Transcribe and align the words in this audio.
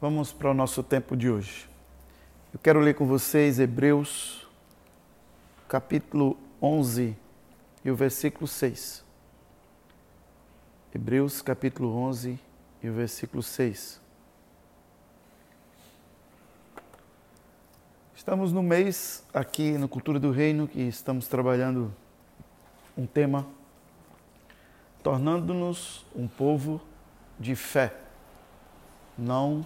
Vamos 0.00 0.32
para 0.32 0.50
o 0.50 0.54
nosso 0.54 0.82
tempo 0.82 1.14
de 1.14 1.28
hoje. 1.28 1.68
Eu 2.54 2.58
quero 2.58 2.80
ler 2.80 2.94
com 2.94 3.04
vocês 3.04 3.58
Hebreus, 3.58 4.48
capítulo 5.68 6.38
11 6.62 7.14
e 7.84 7.90
o 7.90 7.94
versículo 7.94 8.46
6. 8.46 9.04
Hebreus, 10.94 11.42
capítulo 11.42 11.94
11 11.94 12.40
e 12.82 12.88
o 12.88 12.94
versículo 12.94 13.42
6. 13.42 14.00
Estamos 18.16 18.54
no 18.54 18.62
mês 18.62 19.22
aqui 19.34 19.72
no 19.72 19.86
Cultura 19.86 20.18
do 20.18 20.30
Reino 20.30 20.66
que 20.66 20.80
estamos 20.80 21.28
trabalhando 21.28 21.94
um 22.96 23.04
tema 23.04 23.46
tornando-nos 25.02 26.06
um 26.16 26.26
povo 26.26 26.80
de 27.38 27.54
fé, 27.54 27.94
não 29.18 29.62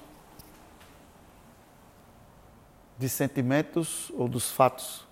de 2.98 3.09
sentimentos 3.09 4.11
ou 4.15 4.29
dos 4.29 4.51
fatos. 4.51 5.07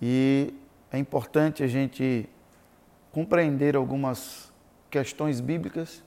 E 0.00 0.52
é 0.90 0.98
importante 0.98 1.62
a 1.62 1.66
gente 1.66 2.28
compreender 3.12 3.76
algumas 3.76 4.52
questões 4.90 5.40
bíblicas 5.40 6.02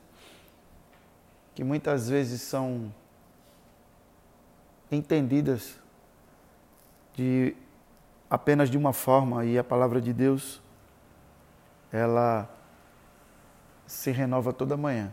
que 1.55 1.63
muitas 1.63 2.10
vezes 2.10 2.41
são 2.41 2.94
entendidas 4.91 5.80
de 7.13 7.55
apenas 8.30 8.70
de 8.70 8.77
uma 8.77 8.94
forma 8.94 9.44
e 9.44 9.58
a 9.58 9.63
palavra 9.63 9.99
de 9.99 10.13
Deus 10.13 10.62
ela 11.91 12.48
se 13.86 14.12
renova 14.12 14.54
toda 14.54 14.77
manhã. 14.77 15.12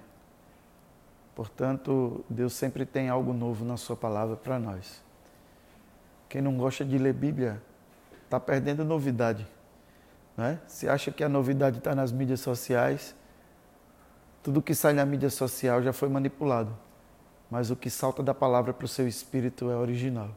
Portanto, 1.37 2.25
Deus 2.31 2.55
sempre 2.55 2.87
tem 2.87 3.11
algo 3.11 3.35
novo 3.35 3.63
na 3.63 3.77
Sua 3.77 3.95
palavra 3.95 4.37
para 4.37 4.59
nós. 4.59 5.05
Quem 6.31 6.41
não 6.41 6.57
gosta 6.57 6.83
de 6.83 6.97
ler 6.97 7.13
Bíblia 7.13 7.63
está 8.25 8.41
perdendo 8.41 8.87
novidade. 8.87 9.47
Né? 10.35 10.59
Se 10.67 10.89
acha 10.89 11.13
que 11.13 11.23
a 11.23 11.29
novidade 11.29 11.77
está 11.77 11.95
nas 11.95 12.11
mídias 12.11 12.41
sociais, 12.41 13.15
tudo 14.43 14.63
que 14.63 14.75
sai 14.75 14.95
na 14.95 15.05
mídia 15.05 15.29
social 15.29 15.83
já 15.83 15.93
foi 15.93 16.09
manipulado. 16.09 16.75
Mas 17.51 17.71
o 17.71 17.77
que 17.77 17.91
salta 17.91 18.23
da 18.23 18.33
palavra 18.33 18.73
para 18.73 18.87
o 18.87 18.89
seu 18.89 19.07
espírito 19.07 19.71
é 19.71 19.77
original. 19.77 20.31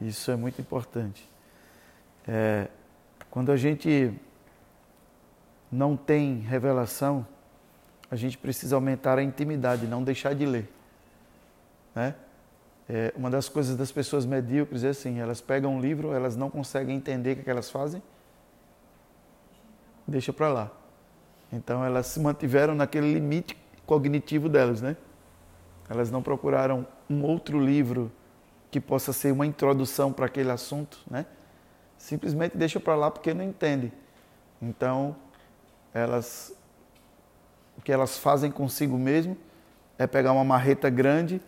Isso 0.00 0.30
é 0.30 0.36
muito 0.36 0.62
importante. 0.62 1.28
É, 2.26 2.68
quando 3.30 3.52
a 3.52 3.56
gente 3.58 4.18
não 5.70 5.94
tem 5.94 6.40
revelação, 6.40 7.26
a 8.10 8.16
gente 8.16 8.36
precisa 8.36 8.74
aumentar 8.74 9.18
a 9.18 9.22
intimidade, 9.22 9.86
não 9.86 10.02
deixar 10.02 10.34
de 10.34 10.44
ler. 10.44 10.68
Né? 11.94 12.14
É, 12.88 13.12
uma 13.16 13.30
das 13.30 13.48
coisas 13.48 13.76
das 13.76 13.92
pessoas 13.92 14.26
medíocres 14.26 14.82
é 14.82 14.88
assim, 14.88 15.20
elas 15.20 15.40
pegam 15.40 15.76
um 15.76 15.80
livro, 15.80 16.12
elas 16.12 16.34
não 16.34 16.50
conseguem 16.50 16.96
entender 16.96 17.32
o 17.32 17.34
que, 17.36 17.40
é 17.42 17.44
que 17.44 17.50
elas 17.50 17.70
fazem, 17.70 18.02
deixa 20.06 20.32
para 20.32 20.48
lá. 20.48 20.70
Então 21.52 21.84
elas 21.84 22.06
se 22.06 22.18
mantiveram 22.18 22.74
naquele 22.74 23.12
limite 23.12 23.56
cognitivo 23.86 24.48
delas, 24.48 24.82
né? 24.82 24.96
Elas 25.88 26.10
não 26.10 26.22
procuraram 26.22 26.86
um 27.08 27.22
outro 27.22 27.60
livro 27.60 28.10
que 28.70 28.80
possa 28.80 29.12
ser 29.12 29.32
uma 29.32 29.46
introdução 29.46 30.12
para 30.12 30.26
aquele 30.26 30.50
assunto, 30.50 31.00
né? 31.08 31.26
Simplesmente 31.98 32.56
deixa 32.56 32.80
para 32.80 32.94
lá 32.94 33.10
porque 33.10 33.34
não 33.34 33.44
entende. 33.44 33.92
Então, 34.62 35.14
elas 35.92 36.56
o 37.80 37.82
que 37.82 37.90
elas 37.90 38.18
fazem 38.18 38.50
consigo 38.50 38.98
mesmo 38.98 39.34
é 39.98 40.06
pegar 40.06 40.32
uma 40.32 40.44
marreta 40.44 40.90
grande 40.90 41.40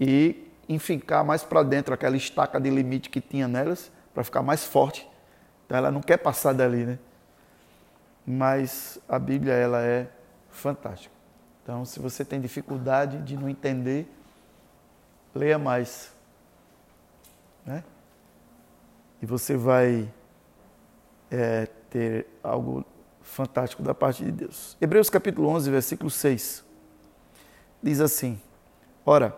e 0.00 0.50
enfincar 0.68 1.24
mais 1.24 1.44
para 1.44 1.62
dentro 1.62 1.94
aquela 1.94 2.16
estaca 2.16 2.60
de 2.60 2.68
limite 2.68 3.08
que 3.08 3.20
tinha 3.20 3.46
nelas 3.46 3.92
para 4.12 4.24
ficar 4.24 4.42
mais 4.42 4.64
forte. 4.64 5.08
Então 5.64 5.78
ela 5.78 5.92
não 5.92 6.00
quer 6.00 6.16
passar 6.16 6.52
dali, 6.52 6.84
né? 6.84 6.98
Mas 8.26 8.98
a 9.08 9.16
Bíblia 9.16 9.52
ela 9.52 9.80
é 9.80 10.08
fantástica. 10.50 11.14
Então, 11.62 11.84
se 11.84 12.00
você 12.00 12.24
tem 12.24 12.40
dificuldade 12.40 13.18
de 13.18 13.36
não 13.36 13.48
entender, 13.48 14.12
leia 15.32 15.56
mais, 15.56 16.12
né? 17.64 17.84
E 19.22 19.26
você 19.26 19.56
vai 19.56 20.12
é, 21.30 21.66
ter 21.90 22.26
algo 22.42 22.84
fantástico 23.26 23.82
da 23.82 23.94
parte 23.94 24.24
de 24.24 24.32
Deus. 24.32 24.76
Hebreus 24.80 25.10
capítulo 25.10 25.48
11, 25.48 25.70
versículo 25.70 26.10
6. 26.10 26.64
Diz 27.82 28.00
assim: 28.00 28.40
Ora, 29.04 29.36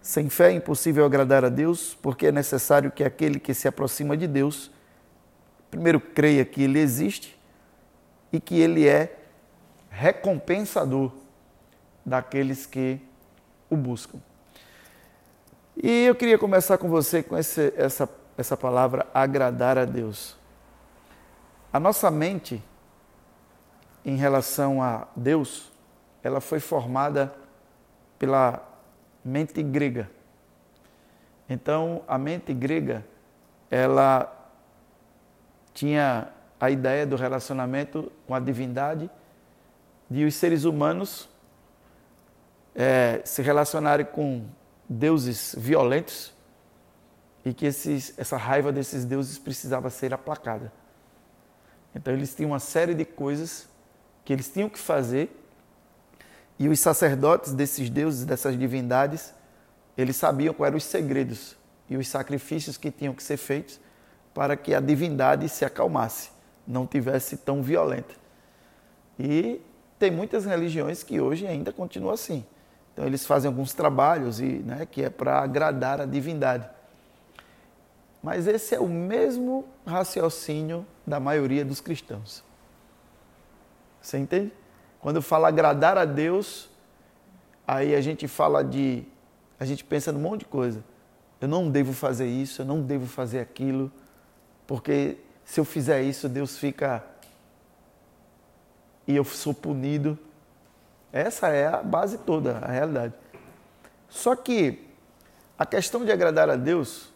sem 0.00 0.30
fé 0.30 0.50
é 0.50 0.54
impossível 0.54 1.04
agradar 1.04 1.44
a 1.44 1.48
Deus, 1.48 1.94
porque 2.00 2.28
é 2.28 2.32
necessário 2.32 2.90
que 2.90 3.04
aquele 3.04 3.38
que 3.38 3.52
se 3.52 3.68
aproxima 3.68 4.16
de 4.16 4.26
Deus 4.26 4.70
primeiro 5.70 6.00
creia 6.00 6.44
que 6.44 6.62
ele 6.62 6.78
existe 6.78 7.38
e 8.32 8.40
que 8.40 8.58
ele 8.58 8.88
é 8.88 9.18
recompensador 9.90 11.12
daqueles 12.04 12.64
que 12.64 12.98
o 13.68 13.76
buscam. 13.76 14.18
E 15.76 16.06
eu 16.06 16.14
queria 16.14 16.38
começar 16.38 16.78
com 16.78 16.88
você 16.88 17.22
com 17.22 17.36
esse, 17.36 17.72
essa, 17.76 18.08
essa 18.36 18.56
palavra 18.56 19.06
agradar 19.12 19.76
a 19.76 19.84
Deus. 19.84 20.36
A 21.70 21.78
nossa 21.78 22.10
mente 22.10 22.62
em 24.04 24.16
relação 24.16 24.82
a 24.82 25.06
Deus, 25.14 25.70
ela 26.22 26.40
foi 26.40 26.60
formada 26.60 27.34
pela 28.18 28.62
mente 29.24 29.62
grega. 29.62 30.10
Então, 31.48 32.02
a 32.06 32.18
mente 32.18 32.52
grega, 32.52 33.04
ela 33.70 34.34
tinha 35.72 36.28
a 36.60 36.70
ideia 36.70 37.06
do 37.06 37.16
relacionamento 37.16 38.10
com 38.26 38.34
a 38.34 38.40
divindade, 38.40 39.10
de 40.10 40.24
os 40.24 40.34
seres 40.34 40.64
humanos 40.64 41.28
é, 42.74 43.20
se 43.24 43.42
relacionarem 43.42 44.06
com 44.06 44.46
deuses 44.88 45.54
violentos 45.56 46.34
e 47.44 47.52
que 47.52 47.66
esses, 47.66 48.14
essa 48.18 48.36
raiva 48.36 48.72
desses 48.72 49.04
deuses 49.04 49.38
precisava 49.38 49.90
ser 49.90 50.12
aplacada. 50.12 50.72
Então, 51.94 52.12
eles 52.12 52.34
tinham 52.34 52.50
uma 52.50 52.58
série 52.58 52.94
de 52.94 53.04
coisas 53.04 53.68
que 54.28 54.32
eles 54.34 54.50
tinham 54.50 54.68
que 54.68 54.78
fazer. 54.78 55.34
E 56.58 56.68
os 56.68 56.78
sacerdotes 56.80 57.54
desses 57.54 57.88
deuses, 57.88 58.26
dessas 58.26 58.58
divindades, 58.58 59.32
eles 59.96 60.16
sabiam 60.16 60.52
quais 60.52 60.68
eram 60.68 60.76
os 60.76 60.84
segredos 60.84 61.56
e 61.88 61.96
os 61.96 62.06
sacrifícios 62.06 62.76
que 62.76 62.90
tinham 62.90 63.14
que 63.14 63.22
ser 63.22 63.38
feitos 63.38 63.80
para 64.34 64.54
que 64.54 64.74
a 64.74 64.80
divindade 64.80 65.48
se 65.48 65.64
acalmasse, 65.64 66.28
não 66.66 66.86
tivesse 66.86 67.38
tão 67.38 67.62
violenta. 67.62 68.14
E 69.18 69.62
tem 69.98 70.10
muitas 70.10 70.44
religiões 70.44 71.02
que 71.02 71.18
hoje 71.18 71.46
ainda 71.46 71.72
continuam 71.72 72.12
assim. 72.12 72.44
Então 72.92 73.06
eles 73.06 73.24
fazem 73.24 73.48
alguns 73.48 73.72
trabalhos 73.72 74.40
e, 74.40 74.58
né, 74.58 74.84
que 74.84 75.04
é 75.04 75.08
para 75.08 75.38
agradar 75.38 76.02
a 76.02 76.04
divindade. 76.04 76.68
Mas 78.22 78.46
esse 78.46 78.74
é 78.74 78.78
o 78.78 78.88
mesmo 78.88 79.64
raciocínio 79.86 80.86
da 81.06 81.18
maioria 81.18 81.64
dos 81.64 81.80
cristãos. 81.80 82.46
Você 84.00 84.18
entende? 84.18 84.52
Quando 85.00 85.22
fala 85.22 85.48
agradar 85.48 85.96
a 85.96 86.04
Deus, 86.04 86.68
aí 87.66 87.94
a 87.94 88.00
gente 88.00 88.26
fala 88.26 88.64
de. 88.64 89.04
A 89.58 89.64
gente 89.64 89.84
pensa 89.84 90.12
num 90.12 90.20
monte 90.20 90.40
de 90.40 90.46
coisa. 90.46 90.82
Eu 91.40 91.48
não 91.48 91.70
devo 91.70 91.92
fazer 91.92 92.26
isso, 92.26 92.62
eu 92.62 92.66
não 92.66 92.82
devo 92.82 93.06
fazer 93.06 93.38
aquilo, 93.38 93.92
porque 94.66 95.18
se 95.44 95.60
eu 95.60 95.64
fizer 95.64 96.02
isso, 96.02 96.28
Deus 96.28 96.58
fica. 96.58 97.04
E 99.06 99.14
eu 99.16 99.24
sou 99.24 99.54
punido. 99.54 100.18
Essa 101.12 101.48
é 101.48 101.66
a 101.66 101.82
base 101.82 102.18
toda, 102.18 102.58
a 102.58 102.70
realidade. 102.70 103.14
Só 104.08 104.34
que 104.36 104.86
a 105.58 105.64
questão 105.64 106.04
de 106.04 106.12
agradar 106.12 106.50
a 106.50 106.56
Deus 106.56 107.08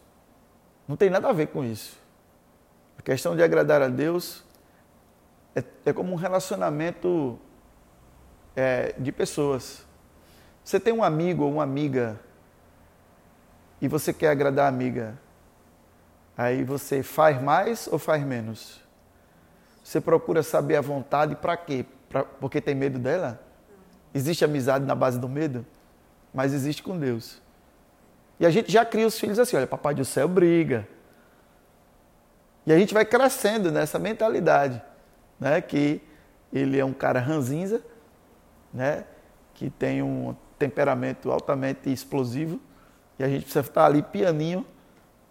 não 0.87 0.95
tem 0.95 1.09
nada 1.09 1.29
a 1.29 1.33
ver 1.33 1.47
com 1.47 1.63
isso. 1.63 1.97
A 2.97 3.01
questão 3.01 3.35
de 3.35 3.43
agradar 3.43 3.81
a 3.81 3.87
Deus 3.87 4.43
é, 5.55 5.63
é 5.85 5.93
como 5.93 6.11
um 6.13 6.15
relacionamento 6.15 7.39
é, 8.55 8.93
de 8.97 9.11
pessoas. 9.11 9.85
Você 10.63 10.79
tem 10.79 10.93
um 10.93 11.03
amigo 11.03 11.43
ou 11.43 11.51
uma 11.51 11.63
amiga 11.63 12.19
e 13.81 13.87
você 13.87 14.13
quer 14.13 14.29
agradar 14.29 14.65
a 14.65 14.69
amiga. 14.69 15.19
Aí 16.37 16.63
você 16.63 17.03
faz 17.03 17.41
mais 17.41 17.87
ou 17.91 17.99
faz 17.99 18.23
menos? 18.23 18.81
Você 19.83 19.99
procura 19.99 20.41
saber 20.41 20.77
a 20.77 20.81
vontade 20.81 21.35
para 21.35 21.55
quê? 21.57 21.85
Pra, 22.09 22.23
porque 22.23 22.61
tem 22.61 22.73
medo 22.73 22.97
dela? 22.97 23.39
Existe 24.13 24.45
amizade 24.45 24.85
na 24.85 24.95
base 24.95 25.19
do 25.19 25.27
medo? 25.27 25.65
Mas 26.33 26.53
existe 26.53 26.81
com 26.81 26.97
Deus. 26.97 27.41
E 28.39 28.45
a 28.45 28.49
gente 28.49 28.71
já 28.71 28.85
cria 28.85 29.05
os 29.05 29.19
filhos 29.19 29.37
assim: 29.37 29.57
olha, 29.57 29.67
papai 29.67 29.93
do 29.93 30.05
céu 30.05 30.27
briga. 30.27 30.87
E 32.65 32.71
a 32.71 32.79
gente 32.79 32.93
vai 32.93 33.03
crescendo 33.03 33.71
nessa 33.71 33.99
mentalidade 33.99 34.81
né, 35.43 35.61
que 35.61 36.01
ele 36.51 36.79
é 36.79 36.85
um 36.85 36.93
cara 36.93 37.19
ranzinza, 37.19 37.83
né, 38.73 39.03
que 39.53 39.69
tem 39.69 40.01
um, 40.01 40.35
temperamento 40.63 41.29
altamente 41.29 41.91
explosivo 41.91 42.57
e 43.19 43.23
a 43.23 43.27
gente 43.27 43.43
precisa 43.43 43.59
estar 43.59 43.85
ali 43.85 44.01
pianinho 44.01 44.65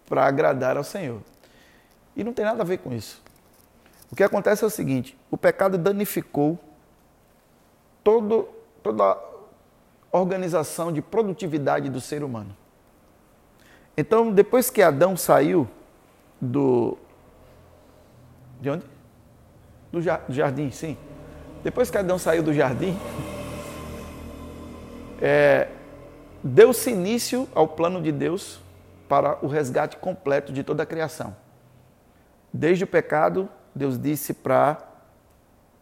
para 0.07 0.25
agradar 0.25 0.77
ao 0.77 0.83
Senhor. 0.83 1.21
E 2.15 2.23
não 2.23 2.33
tem 2.33 2.45
nada 2.45 2.61
a 2.61 2.65
ver 2.65 2.77
com 2.77 2.93
isso. 2.93 3.21
O 4.11 4.15
que 4.15 4.23
acontece 4.23 4.63
é 4.63 4.67
o 4.67 4.69
seguinte: 4.69 5.17
o 5.31 5.37
pecado 5.37 5.75
danificou 5.75 6.59
todo, 8.03 8.47
toda 8.83 9.03
a 9.03 9.17
organização 10.11 10.91
de 10.91 11.01
produtividade 11.01 11.89
do 11.89 11.99
ser 11.99 12.23
humano. 12.23 12.55
Então, 13.97 14.31
depois 14.31 14.69
que 14.69 14.83
Adão 14.83 15.17
saiu 15.17 15.67
do. 16.39 16.95
De 18.61 18.69
onde? 18.69 18.85
Do 19.93 20.01
jardim, 20.01 20.71
sim. 20.71 20.97
Depois 21.63 21.91
que 21.91 21.97
Adão 21.99 22.17
saiu 22.17 22.41
do 22.41 22.51
jardim, 22.51 22.97
é, 25.21 25.69
deu-se 26.43 26.89
início 26.89 27.47
ao 27.53 27.67
plano 27.67 28.01
de 28.01 28.11
Deus 28.11 28.59
para 29.07 29.37
o 29.45 29.47
resgate 29.47 29.97
completo 29.97 30.51
de 30.51 30.63
toda 30.63 30.81
a 30.81 30.85
criação. 30.87 31.35
Desde 32.51 32.85
o 32.85 32.87
pecado, 32.87 33.47
Deus 33.75 33.99
disse 33.99 34.33
para 34.33 34.79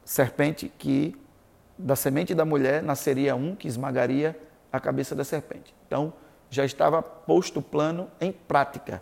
serpente 0.04 0.68
que 0.78 1.16
da 1.78 1.96
semente 1.96 2.36
da 2.36 2.44
mulher 2.44 2.84
nasceria 2.84 3.34
um 3.34 3.56
que 3.56 3.66
esmagaria 3.66 4.38
a 4.74 4.80
cabeça 4.82 5.16
da 5.16 5.24
serpente. 5.24 5.74
Então, 5.88 6.12
já 6.50 6.66
estava 6.66 7.02
posto 7.02 7.60
o 7.60 7.64
plano 7.64 8.10
em 8.20 8.34
prática, 8.34 9.02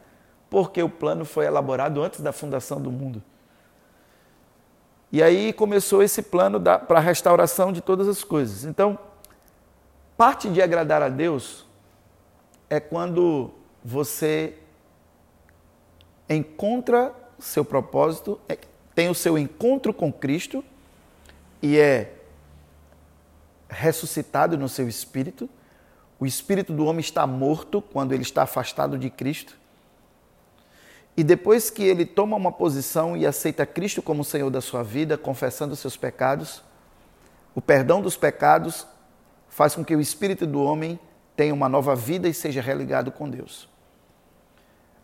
porque 0.52 0.84
o 0.84 0.90
plano 0.90 1.26
foi 1.26 1.48
elaborado 1.48 2.00
antes 2.00 2.22
da 2.22 2.32
fundação 2.32 2.80
do 2.80 2.92
mundo. 2.92 3.24
E 5.12 5.24
aí 5.24 5.52
começou 5.52 6.04
esse 6.04 6.22
plano 6.22 6.62
para 6.62 7.00
a 7.00 7.02
restauração 7.02 7.72
de 7.72 7.82
todas 7.82 8.08
as 8.08 8.24
coisas. 8.24 8.64
Então, 8.64 8.98
parte 10.16 10.50
de 10.50 10.62
agradar 10.62 11.02
a 11.02 11.10
Deus 11.10 11.66
é 12.70 12.80
quando 12.80 13.52
você 13.84 14.56
encontra 16.30 17.14
seu 17.40 17.66
propósito, 17.66 18.40
é, 18.48 18.58
tem 18.94 19.10
o 19.10 19.16
seu 19.16 19.38
encontro 19.38 19.94
com 19.94 20.14
Cristo 20.14 20.64
e 21.62 21.78
é 21.78 22.16
ressuscitado 23.68 24.58
no 24.58 24.70
seu 24.70 24.88
espírito. 24.88 25.50
O 26.20 26.26
espírito 26.26 26.74
do 26.74 26.86
homem 26.86 27.00
está 27.00 27.26
morto 27.26 27.82
quando 27.82 28.14
ele 28.14 28.24
está 28.24 28.44
afastado 28.44 28.98
de 28.98 29.10
Cristo. 29.10 29.59
E 31.19 31.24
depois 31.25 31.69
que 31.69 31.83
ele 31.83 32.06
toma 32.06 32.38
uma 32.38 32.50
posição 32.50 33.18
e 33.18 33.27
aceita 33.27 33.66
Cristo 33.66 34.01
como 34.01 34.24
Senhor 34.24 34.50
da 34.50 34.62
sua 34.62 34.83
vida, 34.83 35.18
confessando 35.18 35.75
seus 35.75 35.98
pecados, 35.98 36.63
o 37.54 37.60
perdão 37.60 38.01
dos 38.01 38.16
pecados 38.16 38.88
faz 39.50 39.75
com 39.75 39.83
que 39.83 39.94
o 39.94 40.00
espírito 40.00 40.48
do 40.48 40.63
homem 40.63 40.98
tenha 41.36 41.54
uma 41.54 41.68
nova 41.68 41.94
vida 41.94 42.30
e 42.30 42.33
seja 42.33 42.62
religado 42.62 43.12
com 43.12 43.30
Deus. 43.30 43.68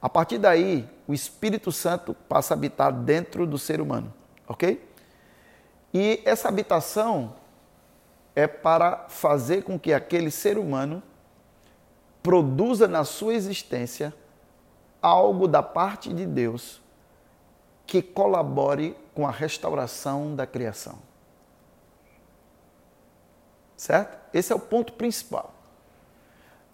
A 0.02 0.08
partir 0.08 0.38
daí, 0.38 0.88
o 1.06 1.14
Espírito 1.14 1.70
Santo 1.70 2.14
passa 2.14 2.54
a 2.54 2.56
habitar 2.56 2.94
dentro 2.94 3.46
do 3.46 3.58
ser 3.58 3.82
humano, 3.82 4.14
ok? 4.48 4.90
E 5.94 6.22
essa 6.24 6.48
habitação 6.48 7.36
é 8.34 8.48
para 8.48 9.08
fazer 9.10 9.66
com 9.66 9.78
que 9.78 9.92
aquele 9.92 10.32
ser 10.32 10.58
humano 10.58 11.04
produza 12.24 12.88
na 12.88 13.04
sua 13.04 13.34
existência 13.34 14.14
algo 15.02 15.48
da 15.48 15.62
parte 15.62 16.14
de 16.14 16.26
Deus 16.26 16.82
que 17.86 18.02
colabore 18.02 18.98
com 19.14 19.28
a 19.28 19.32
restauração 19.32 20.36
da 20.36 20.48
criação. 20.48 20.98
Certo? 23.78 24.18
Esse 24.34 24.52
é 24.52 24.56
o 24.56 24.60
ponto 24.60 24.94
principal. 24.94 25.54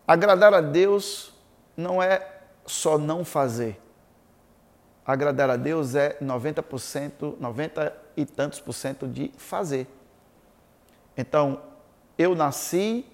Agradar 0.07 0.53
a 0.53 0.62
Deus 0.62 1.33
não 1.75 2.01
é 2.01 2.41
só 2.65 2.97
não 2.97 3.25
fazer. 3.25 3.79
Agradar 5.06 5.50
a 5.50 5.56
Deus 5.56 5.95
é 5.95 6.17
90%, 6.19 7.38
90 7.39 7.97
e 8.15 8.25
tantos 8.25 8.59
por 8.59 8.74
cento 8.74 9.07
de 9.07 9.31
fazer. 9.38 9.88
Então, 11.17 11.62
eu 12.17 12.35
nasci 12.35 13.06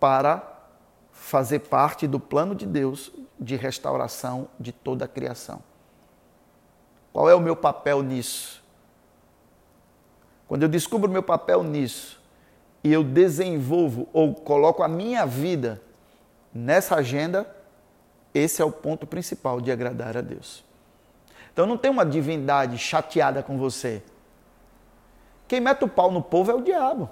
para 0.00 0.42
fazer 1.12 1.60
parte 1.60 2.06
do 2.06 2.18
plano 2.18 2.54
de 2.54 2.66
Deus 2.66 3.12
de 3.38 3.56
restauração 3.56 4.48
de 4.58 4.72
toda 4.72 5.04
a 5.04 5.08
criação. 5.08 5.62
Qual 7.12 7.28
é 7.28 7.34
o 7.34 7.40
meu 7.40 7.56
papel 7.56 8.02
nisso? 8.02 8.62
Quando 10.48 10.62
eu 10.62 10.68
descubro 10.68 11.08
o 11.08 11.12
meu 11.12 11.22
papel 11.22 11.62
nisso 11.62 12.20
e 12.82 12.92
eu 12.92 13.02
desenvolvo 13.02 14.08
ou 14.12 14.34
coloco 14.34 14.82
a 14.82 14.88
minha 14.88 15.24
vida 15.24 15.80
nessa 16.52 16.96
agenda, 16.96 17.46
esse 18.34 18.60
é 18.60 18.64
o 18.64 18.70
ponto 18.70 19.06
principal 19.06 19.60
de 19.60 19.72
agradar 19.72 20.16
a 20.16 20.20
Deus. 20.20 20.64
Então 21.52 21.66
não 21.66 21.78
tem 21.78 21.90
uma 21.90 22.04
divindade 22.04 22.76
chateada 22.78 23.42
com 23.42 23.56
você. 23.56 24.02
Quem 25.46 25.60
mete 25.60 25.84
o 25.84 25.88
pau 25.88 26.10
no 26.10 26.22
povo 26.22 26.50
é 26.50 26.54
o 26.54 26.62
diabo. 26.62 27.08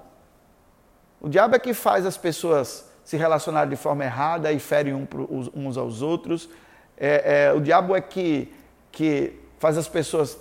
O 1.21 1.29
diabo 1.29 1.55
é 1.55 1.59
que 1.59 1.73
faz 1.73 2.05
as 2.05 2.17
pessoas 2.17 2.92
se 3.05 3.17
relacionarem 3.17 3.71
de 3.71 3.77
forma 3.77 4.05
errada 4.05 4.53
e 4.53 4.59
ferem 4.59 5.09
uns 5.55 5.77
aos 5.77 6.03
outros. 6.03 6.49
É, 6.97 7.47
é, 7.47 7.53
o 7.53 7.61
diabo 7.61 7.97
é 7.97 8.01
que, 8.01 8.53
que 8.91 9.39
faz 9.59 9.77
as 9.77 9.89
pessoas 9.89 10.39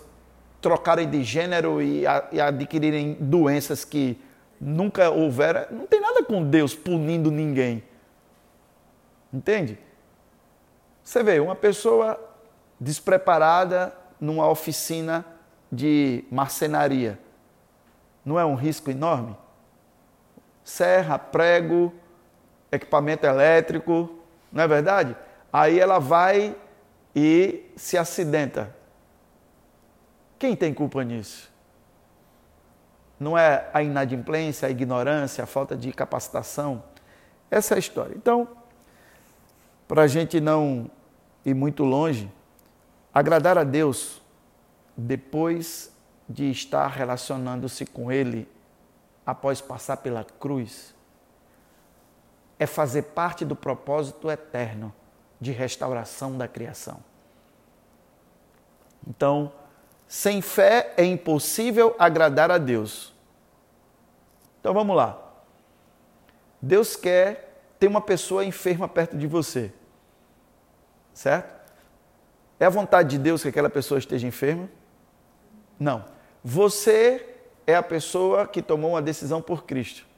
trocarem 0.61 1.09
de 1.09 1.23
gênero 1.23 1.81
e, 1.81 2.05
a, 2.05 2.27
e 2.31 2.39
adquirirem 2.39 3.17
doenças 3.19 3.83
que 3.83 4.21
nunca 4.59 5.09
houveram. 5.09 5.65
Não 5.71 5.87
tem 5.87 5.99
nada 5.99 6.23
com 6.23 6.43
Deus 6.43 6.75
punindo 6.75 7.31
ninguém. 7.31 7.83
Entende? 9.33 9.79
Você 11.03 11.23
vê, 11.23 11.39
uma 11.39 11.55
pessoa 11.55 12.19
despreparada 12.79 13.93
numa 14.19 14.47
oficina 14.47 15.25
de 15.71 16.23
marcenaria 16.29 17.17
não 18.23 18.39
é 18.39 18.45
um 18.45 18.55
risco 18.55 18.89
enorme? 18.89 19.35
Serra, 20.63 21.17
prego, 21.17 21.91
equipamento 22.71 23.25
elétrico, 23.25 24.09
não 24.51 24.63
é 24.63 24.67
verdade? 24.67 25.15
Aí 25.51 25.79
ela 25.79 25.99
vai 25.99 26.55
e 27.15 27.65
se 27.75 27.97
acidenta. 27.97 28.75
Quem 30.39 30.55
tem 30.55 30.73
culpa 30.73 31.03
nisso? 31.03 31.51
Não 33.19 33.37
é 33.37 33.69
a 33.73 33.83
inadimplência, 33.83 34.67
a 34.67 34.71
ignorância, 34.71 35.43
a 35.43 35.47
falta 35.47 35.75
de 35.75 35.91
capacitação? 35.91 36.83
Essa 37.51 37.73
é 37.73 37.77
a 37.77 37.79
história. 37.79 38.15
Então, 38.15 38.47
para 39.87 40.03
a 40.03 40.07
gente 40.07 40.39
não 40.39 40.89
ir 41.45 41.53
muito 41.53 41.83
longe, 41.83 42.31
agradar 43.13 43.57
a 43.57 43.63
Deus 43.63 44.21
depois 44.95 45.93
de 46.27 46.49
estar 46.49 46.87
relacionando-se 46.87 47.85
com 47.85 48.11
Ele 48.11 48.47
após 49.25 49.61
passar 49.61 49.97
pela 49.97 50.23
cruz, 50.23 50.95
é 52.61 52.67
fazer 52.67 53.01
parte 53.01 53.43
do 53.43 53.55
propósito 53.55 54.29
eterno 54.29 54.93
de 55.39 55.51
restauração 55.51 56.37
da 56.37 56.47
criação. 56.47 56.99
Então, 59.07 59.51
sem 60.07 60.43
fé 60.43 60.93
é 60.95 61.03
impossível 61.03 61.95
agradar 61.97 62.51
a 62.51 62.59
Deus. 62.59 63.15
Então 64.59 64.75
vamos 64.75 64.95
lá. 64.95 65.19
Deus 66.61 66.95
quer 66.95 67.63
ter 67.79 67.87
uma 67.87 67.99
pessoa 67.99 68.45
enferma 68.45 68.87
perto 68.87 69.17
de 69.17 69.25
você. 69.25 69.73
Certo? 71.15 71.51
É 72.59 72.65
a 72.67 72.69
vontade 72.69 73.09
de 73.09 73.17
Deus 73.17 73.41
que 73.41 73.47
aquela 73.47 73.71
pessoa 73.71 73.97
esteja 73.97 74.27
enferma? 74.27 74.69
Não. 75.79 76.05
Você 76.43 77.27
é 77.65 77.75
a 77.75 77.81
pessoa 77.81 78.45
que 78.45 78.61
tomou 78.61 78.91
uma 78.91 79.01
decisão 79.01 79.41
por 79.41 79.63
Cristo. 79.63 80.10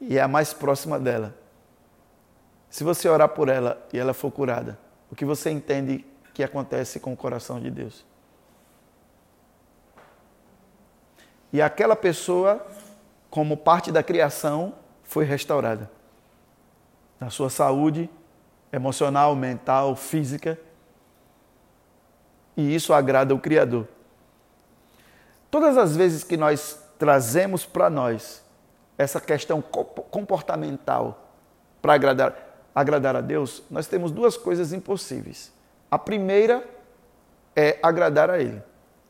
E 0.00 0.16
é 0.16 0.22
a 0.22 0.28
mais 0.28 0.52
próxima 0.52 0.98
dela. 0.98 1.34
Se 2.70 2.84
você 2.84 3.08
orar 3.08 3.28
por 3.28 3.48
ela 3.48 3.84
e 3.92 3.98
ela 3.98 4.14
for 4.14 4.30
curada, 4.30 4.78
o 5.10 5.16
que 5.16 5.24
você 5.24 5.50
entende 5.50 6.06
que 6.32 6.42
acontece 6.42 7.00
com 7.00 7.12
o 7.12 7.16
coração 7.16 7.60
de 7.60 7.70
Deus? 7.70 8.06
E 11.52 11.60
aquela 11.60 11.96
pessoa, 11.96 12.64
como 13.28 13.56
parte 13.56 13.90
da 13.90 14.02
criação, 14.02 14.72
foi 15.02 15.24
restaurada. 15.24 15.90
Na 17.18 17.28
sua 17.28 17.50
saúde 17.50 18.08
emocional, 18.72 19.34
mental, 19.34 19.96
física. 19.96 20.58
E 22.56 22.74
isso 22.74 22.92
agrada 22.92 23.34
o 23.34 23.40
Criador. 23.40 23.88
Todas 25.50 25.76
as 25.76 25.96
vezes 25.96 26.22
que 26.22 26.36
nós 26.36 26.80
trazemos 26.98 27.66
para 27.66 27.90
nós 27.90 28.44
essa 29.00 29.18
questão 29.18 29.62
comportamental 29.62 31.32
para 31.80 31.94
agradar, 31.94 32.68
agradar 32.74 33.16
a 33.16 33.22
Deus, 33.22 33.62
nós 33.70 33.86
temos 33.86 34.10
duas 34.10 34.36
coisas 34.36 34.74
impossíveis. 34.74 35.50
A 35.90 35.98
primeira 35.98 36.62
é 37.56 37.78
agradar 37.82 38.28
a 38.28 38.38
Ele, 38.38 38.62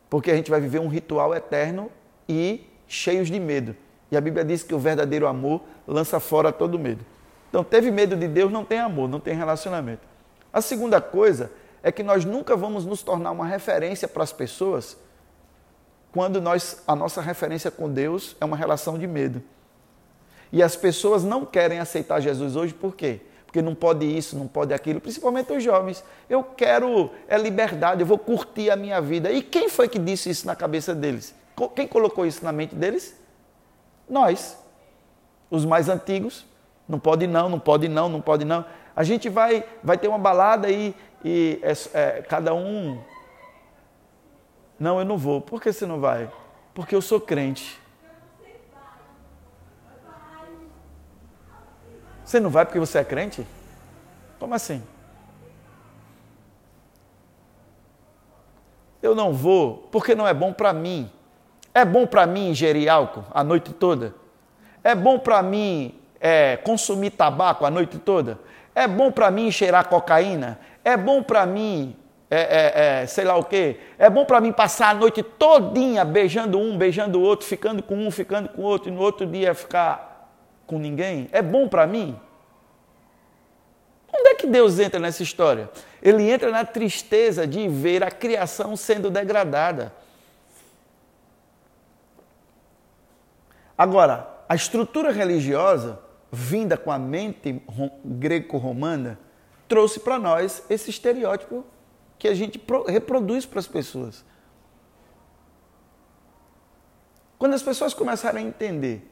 porque 0.09 0.31
a 0.31 0.37
gente 0.37 0.49
vai 0.49 0.61
viver 0.61 0.79
um 0.79 0.87
ritual 0.87 1.35
eterno 1.35 1.91
e 2.29 2.65
cheios 2.87 3.27
de 3.27 3.41
medo. 3.41 3.75
E 4.13 4.17
a 4.17 4.21
Bíblia 4.21 4.45
diz 4.45 4.63
que 4.63 4.73
o 4.73 4.79
verdadeiro 4.79 5.27
amor 5.27 5.61
lança 5.89 6.21
fora 6.21 6.53
todo 6.53 6.79
medo. 6.79 7.05
Então, 7.49 7.65
teve 7.65 7.91
medo 7.91 8.15
de 8.15 8.29
Deus, 8.29 8.53
não 8.53 8.65
tem 8.65 8.79
amor, 8.79 9.09
não 9.09 9.19
tem 9.19 9.35
relacionamento. 9.35 10.07
A 10.53 10.61
segunda 10.61 11.01
coisa 11.01 11.51
é 11.83 11.91
que 11.91 12.05
nós 12.05 12.25
nunca 12.25 12.57
vamos 12.57 12.87
nos 12.87 13.03
tornar 13.03 13.33
uma 13.33 13.45
referência 13.45 14.07
para 14.07 14.23
as 14.23 14.33
pessoas 14.33 14.97
quando 16.13 16.41
nós, 16.41 16.81
a 16.87 16.95
nossa 16.95 17.21
referência 17.21 17.73
com 17.73 17.93
Deus 17.93 18.37
é 18.41 18.45
uma 18.45 18.57
relação 18.57 18.97
de 18.97 19.09
medo. 19.09 19.43
E 20.53 20.63
as 20.63 20.75
pessoas 20.77 21.23
não 21.23 21.45
querem 21.45 21.79
aceitar 21.79 22.21
Jesus 22.21 22.57
hoje 22.57 22.75
por 22.75 22.95
quê? 22.95 23.21
Porque 23.47 23.63
não 23.63 23.75
pode 23.75 24.07
isso, 24.07 24.37
não 24.37 24.47
pode 24.47 24.73
aquilo, 24.73 25.01
principalmente 25.01 25.53
os 25.53 25.63
jovens. 25.63 26.05
Eu 26.29 26.43
quero 26.43 27.11
é 27.29 27.37
liberdade, 27.37 28.01
eu 28.01 28.07
vou 28.07 28.19
curtir 28.19 28.71
a 28.71 28.77
minha 28.77 29.01
vida. 29.01 29.31
E 29.31 29.43
quem 29.43 29.69
foi 29.69 29.89
que 29.89 29.99
disse 29.99 30.31
isso 30.31 30.47
na 30.47 30.55
cabeça 30.55 30.95
deles? 30.95 31.35
Quem 31.75 31.87
colocou 31.87 32.25
isso 32.25 32.45
na 32.45 32.53
mente 32.53 32.75
deles? 32.75 33.19
Nós, 34.09 34.57
os 35.51 35.65
mais 35.65 35.89
antigos. 35.89 36.47
Não 36.89 36.99
pode 36.99 37.27
não, 37.27 37.49
não 37.49 37.59
pode 37.59 37.89
não, 37.89 38.09
não 38.09 38.21
pode 38.21 38.45
não. 38.45 38.65
A 38.95 39.05
gente 39.05 39.29
vai, 39.29 39.65
vai 39.83 39.97
ter 39.97 40.09
uma 40.09 40.19
balada 40.19 40.71
e, 40.71 40.95
e 41.25 41.61
é, 41.63 41.73
é, 41.99 42.23
cada 42.23 42.55
um. 42.55 43.01
Não, 44.79 44.99
eu 44.99 45.05
não 45.05 45.17
vou. 45.17 45.41
Por 45.41 45.61
que 45.61 45.73
você 45.73 45.87
não 45.87 46.01
vai? 46.01 46.31
Porque 46.75 46.95
eu 46.95 47.03
sou 47.03 47.21
crente. 47.21 47.80
Você 52.31 52.39
não 52.39 52.49
vai 52.49 52.65
porque 52.65 52.79
você 52.79 52.99
é 52.99 53.03
crente? 53.03 53.45
Como 54.39 54.55
assim? 54.55 54.81
Eu 59.03 59.17
não 59.17 59.33
vou 59.33 59.89
porque 59.91 60.15
não 60.15 60.29
é 60.29 60.33
bom 60.33 60.53
para 60.53 60.73
mim. 60.73 61.11
É 61.75 61.85
bom 61.85 62.07
para 62.07 62.29
mim 62.29 62.51
ingerir 62.51 62.89
álcool 62.89 63.25
a 63.33 63.43
noite 63.43 63.73
toda? 63.73 64.15
É 64.85 64.95
bom 64.95 65.19
para 65.19 65.43
mim 65.43 65.93
é, 66.21 66.57
consumir 66.59 67.11
tabaco 67.11 67.67
a 67.67 67.71
noite 67.71 67.99
toda? 67.99 68.39
É 68.77 68.87
bom 68.87 69.11
para 69.11 69.29
mim 69.33 69.51
cheirar 69.51 69.89
cocaína? 69.89 70.61
É 70.85 70.97
bom 70.97 71.25
para 71.25 71.45
mim, 71.45 71.97
é, 72.31 72.39
é, 72.39 73.01
é, 73.03 73.07
sei 73.07 73.25
lá 73.25 73.35
o 73.35 73.43
quê? 73.43 73.81
É 73.99 74.09
bom 74.09 74.25
para 74.25 74.41
mim 74.41 74.53
passar 74.53 74.91
a 74.91 74.95
noite 74.95 75.21
todinha 75.21 76.05
beijando 76.05 76.61
um, 76.61 76.79
beijando 76.79 77.19
o 77.19 77.23
outro, 77.23 77.45
ficando 77.45 77.83
com 77.83 77.97
um, 77.97 78.09
ficando 78.09 78.51
com 78.51 78.63
o 78.63 78.65
outro, 78.67 78.89
e 78.89 78.93
no 78.93 79.01
outro 79.01 79.27
dia 79.27 79.53
ficar 79.53 80.10
com 80.71 80.79
ninguém? 80.79 81.29
É 81.33 81.43
bom 81.43 81.69
para 81.69 81.85
mim? 81.85 82.17
Onde 84.15 84.29
é 84.29 84.35
que 84.37 84.47
Deus 84.47 84.79
entra 84.79 85.01
nessa 85.01 85.21
história? 85.21 85.69
Ele 86.01 86.31
entra 86.31 86.49
na 86.53 86.65
tristeza 86.65 87.45
de 87.45 87.69
ver 87.69 88.05
a 88.05 88.11
criação 88.11 88.77
sendo 88.77 89.11
degradada. 89.11 89.93
Agora, 93.77 94.45
a 94.49 94.55
estrutura 94.55 95.11
religiosa, 95.11 95.99
vinda 96.31 96.77
com 96.77 96.93
a 96.93 96.99
mente 96.99 97.61
greco-romana, 98.05 99.19
trouxe 99.67 99.99
para 99.99 100.21
nós 100.21 100.63
esse 100.71 100.91
estereótipo 100.91 101.65
que 102.17 102.29
a 102.29 102.35
gente 102.35 102.63
reproduz 102.87 103.45
para 103.45 103.59
as 103.59 103.67
pessoas. 103.67 104.25
Quando 107.37 107.55
as 107.55 107.63
pessoas 107.63 107.93
começarem 107.93 108.45
a 108.45 108.49
entender 108.49 109.11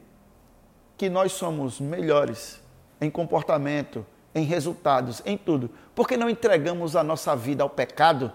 que 0.99 1.09
nós 1.09 1.31
somos 1.31 1.79
melhores 1.79 2.59
em 2.99 3.09
comportamento, 3.09 4.05
em 4.35 4.43
resultados, 4.43 5.21
em 5.25 5.37
tudo, 5.37 5.71
porque 5.95 6.17
não 6.17 6.29
entregamos 6.29 6.93
a 6.93 7.01
nossa 7.01 7.33
vida 7.37 7.63
ao 7.63 7.69
pecado, 7.69 8.33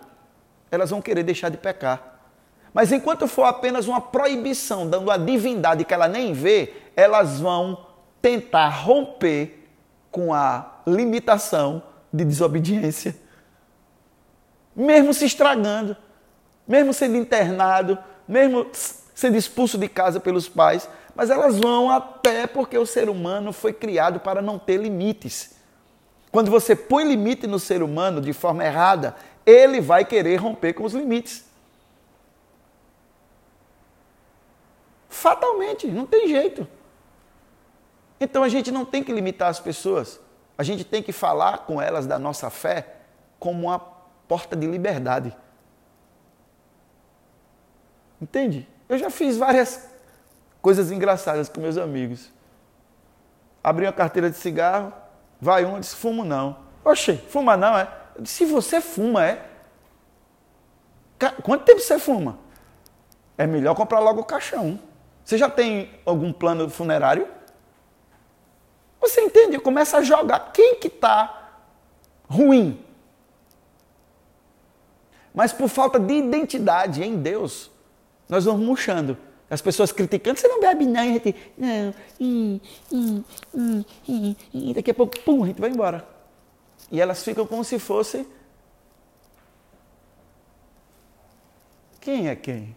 elas 0.70 0.88
vão 0.88 1.02
querer 1.02 1.22
deixar 1.22 1.50
de 1.50 1.58
pecar. 1.58 2.22
Mas 2.72 2.90
enquanto 2.90 3.28
for 3.28 3.44
apenas 3.44 3.86
uma 3.86 4.00
proibição, 4.00 4.88
dando 4.88 5.10
a 5.10 5.18
divindade 5.18 5.84
que 5.84 5.92
ela 5.92 6.08
nem 6.08 6.32
vê, 6.32 6.72
elas 6.96 7.38
vão 7.38 7.86
tentar 8.22 8.70
romper 8.70 9.68
com 10.10 10.32
a 10.32 10.80
limitação 10.86 11.82
de 12.10 12.24
desobediência. 12.24 13.14
Mesmo 14.74 15.12
se 15.12 15.26
estragando, 15.26 15.94
mesmo 16.66 16.94
sendo 16.94 17.16
internado, 17.18 17.98
mesmo 18.26 18.66
sendo 18.72 19.36
expulso 19.36 19.76
de 19.76 19.86
casa 19.86 20.18
pelos 20.18 20.48
pais, 20.48 20.88
mas 21.14 21.30
elas 21.30 21.58
vão 21.58 21.90
até 21.90 22.46
porque 22.46 22.76
o 22.76 22.86
ser 22.86 23.08
humano 23.08 23.52
foi 23.52 23.72
criado 23.72 24.20
para 24.20 24.42
não 24.42 24.58
ter 24.58 24.76
limites. 24.76 25.54
Quando 26.32 26.50
você 26.50 26.74
põe 26.74 27.04
limite 27.04 27.46
no 27.46 27.58
ser 27.58 27.82
humano 27.82 28.20
de 28.20 28.32
forma 28.32 28.64
errada, 28.64 29.14
ele 29.46 29.80
vai 29.80 30.04
querer 30.04 30.36
romper 30.36 30.72
com 30.72 30.84
os 30.84 30.92
limites. 30.92 31.44
Fatalmente, 35.08 35.86
não 35.86 36.06
tem 36.06 36.26
jeito. 36.26 36.66
Então 38.18 38.42
a 38.42 38.48
gente 38.48 38.72
não 38.72 38.84
tem 38.84 39.04
que 39.04 39.12
limitar 39.12 39.48
as 39.48 39.60
pessoas. 39.60 40.18
A 40.58 40.62
gente 40.62 40.84
tem 40.84 41.02
que 41.02 41.12
falar 41.12 41.58
com 41.58 41.80
elas 41.80 42.06
da 42.06 42.18
nossa 42.18 42.50
fé 42.50 42.96
como 43.38 43.68
uma 43.68 43.78
porta 43.78 44.56
de 44.56 44.66
liberdade. 44.66 45.36
Entende? 48.20 48.68
Eu 48.88 48.98
já 48.98 49.10
fiz 49.10 49.36
várias 49.36 49.88
coisas 50.64 50.90
engraçadas 50.90 51.46
com 51.46 51.60
meus 51.60 51.76
amigos. 51.76 52.30
Abri 53.62 53.84
uma 53.84 53.92
carteira 53.92 54.30
de 54.30 54.38
cigarro, 54.38 54.94
vai 55.38 55.66
um, 55.66 55.78
disse, 55.78 55.94
fumo 55.94 56.24
não. 56.24 56.56
Oxe, 56.82 57.18
fuma 57.28 57.54
não, 57.54 57.76
é? 57.76 57.86
Eu 58.16 58.22
disse, 58.22 58.36
se 58.36 58.44
você 58.46 58.80
fuma, 58.80 59.26
é? 59.26 59.46
Quanto 61.42 61.66
tempo 61.66 61.80
você 61.80 61.98
fuma? 61.98 62.38
É 63.36 63.46
melhor 63.46 63.74
comprar 63.74 63.98
logo 64.00 64.22
o 64.22 64.24
caixão. 64.24 64.80
Você 65.22 65.36
já 65.36 65.50
tem 65.50 65.90
algum 66.06 66.32
plano 66.32 66.70
funerário? 66.70 67.28
Você 69.02 69.20
entende? 69.20 69.58
Começa 69.58 69.98
a 69.98 70.02
jogar. 70.02 70.50
Quem 70.50 70.76
que 70.76 70.86
está 70.86 71.58
ruim? 72.26 72.82
Mas 75.34 75.52
por 75.52 75.68
falta 75.68 76.00
de 76.00 76.14
identidade 76.14 77.04
em 77.04 77.20
Deus, 77.20 77.70
nós 78.30 78.46
vamos 78.46 78.64
murchando. 78.64 79.18
As 79.48 79.60
pessoas 79.60 79.92
criticando, 79.92 80.38
você 80.38 80.48
não 80.48 80.60
bebe 80.60 80.86
não, 80.86 81.00
a 81.00 81.04
gente, 81.04 81.36
não, 81.56 81.94
daqui 84.74 84.90
a 84.90 84.94
pouco, 84.94 85.20
pum, 85.20 85.44
a 85.44 85.46
gente 85.46 85.60
vai 85.60 85.70
embora. 85.70 86.06
E 86.90 87.00
elas 87.00 87.22
ficam 87.22 87.46
como 87.46 87.62
se 87.62 87.78
fosse. 87.78 88.26
Quem 92.00 92.28
é 92.28 92.36
quem? 92.36 92.76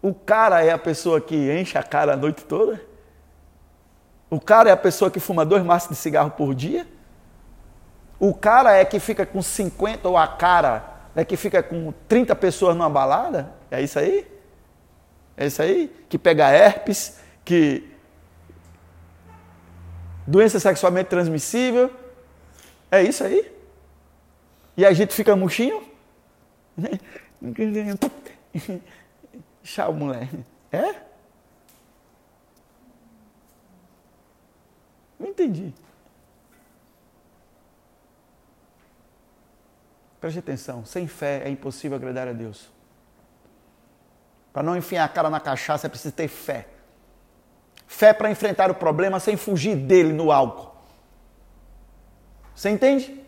O 0.00 0.12
cara 0.12 0.64
é 0.64 0.72
a 0.72 0.78
pessoa 0.78 1.20
que 1.20 1.36
enche 1.52 1.78
a 1.78 1.82
cara 1.82 2.14
a 2.14 2.16
noite 2.16 2.44
toda? 2.44 2.84
O 4.28 4.40
cara 4.40 4.68
é 4.68 4.72
a 4.72 4.76
pessoa 4.76 5.10
que 5.10 5.20
fuma 5.20 5.44
dois 5.44 5.62
maços 5.62 5.90
de 5.90 5.96
cigarro 5.96 6.32
por 6.32 6.54
dia? 6.54 6.86
O 8.18 8.34
cara 8.34 8.72
é 8.72 8.84
que 8.84 8.98
fica 8.98 9.24
com 9.24 9.40
50 9.40 10.08
ou 10.08 10.16
a 10.16 10.26
cara 10.26 10.91
é 11.14 11.24
que 11.24 11.36
fica 11.36 11.62
com 11.62 11.92
30 12.08 12.34
pessoas 12.36 12.76
numa 12.76 12.88
balada? 12.88 13.52
É 13.70 13.82
isso 13.82 13.98
aí? 13.98 14.26
É 15.36 15.46
isso 15.46 15.60
aí? 15.60 15.94
Que 16.08 16.18
pega 16.18 16.50
herpes, 16.50 17.18
que 17.44 17.86
doença 20.26 20.58
sexualmente 20.58 21.10
transmissível? 21.10 21.90
É 22.90 23.02
isso 23.02 23.22
aí? 23.24 23.52
E 24.76 24.86
a 24.86 24.92
gente 24.92 25.14
fica 25.14 25.36
murchinho? 25.36 25.82
Tchau, 29.62 29.92
mulher. 29.92 30.28
É? 30.70 30.94
Não 35.18 35.28
entendi. 35.28 35.74
Preste 40.22 40.38
atenção, 40.38 40.84
sem 40.84 41.08
fé 41.08 41.42
é 41.44 41.50
impossível 41.50 41.96
agradar 41.96 42.28
a 42.28 42.32
Deus. 42.32 42.70
Para 44.52 44.62
não 44.62 44.76
enfiar 44.76 45.04
a 45.04 45.08
cara 45.08 45.28
na 45.28 45.40
cachaça 45.40 45.88
é 45.88 45.90
preciso 45.90 46.14
ter 46.14 46.28
fé. 46.28 46.68
Fé 47.88 48.12
para 48.12 48.30
enfrentar 48.30 48.70
o 48.70 48.74
problema 48.76 49.18
sem 49.18 49.36
fugir 49.36 49.74
dele 49.74 50.12
no 50.12 50.30
álcool. 50.30 50.72
Você 52.54 52.70
entende? 52.70 53.20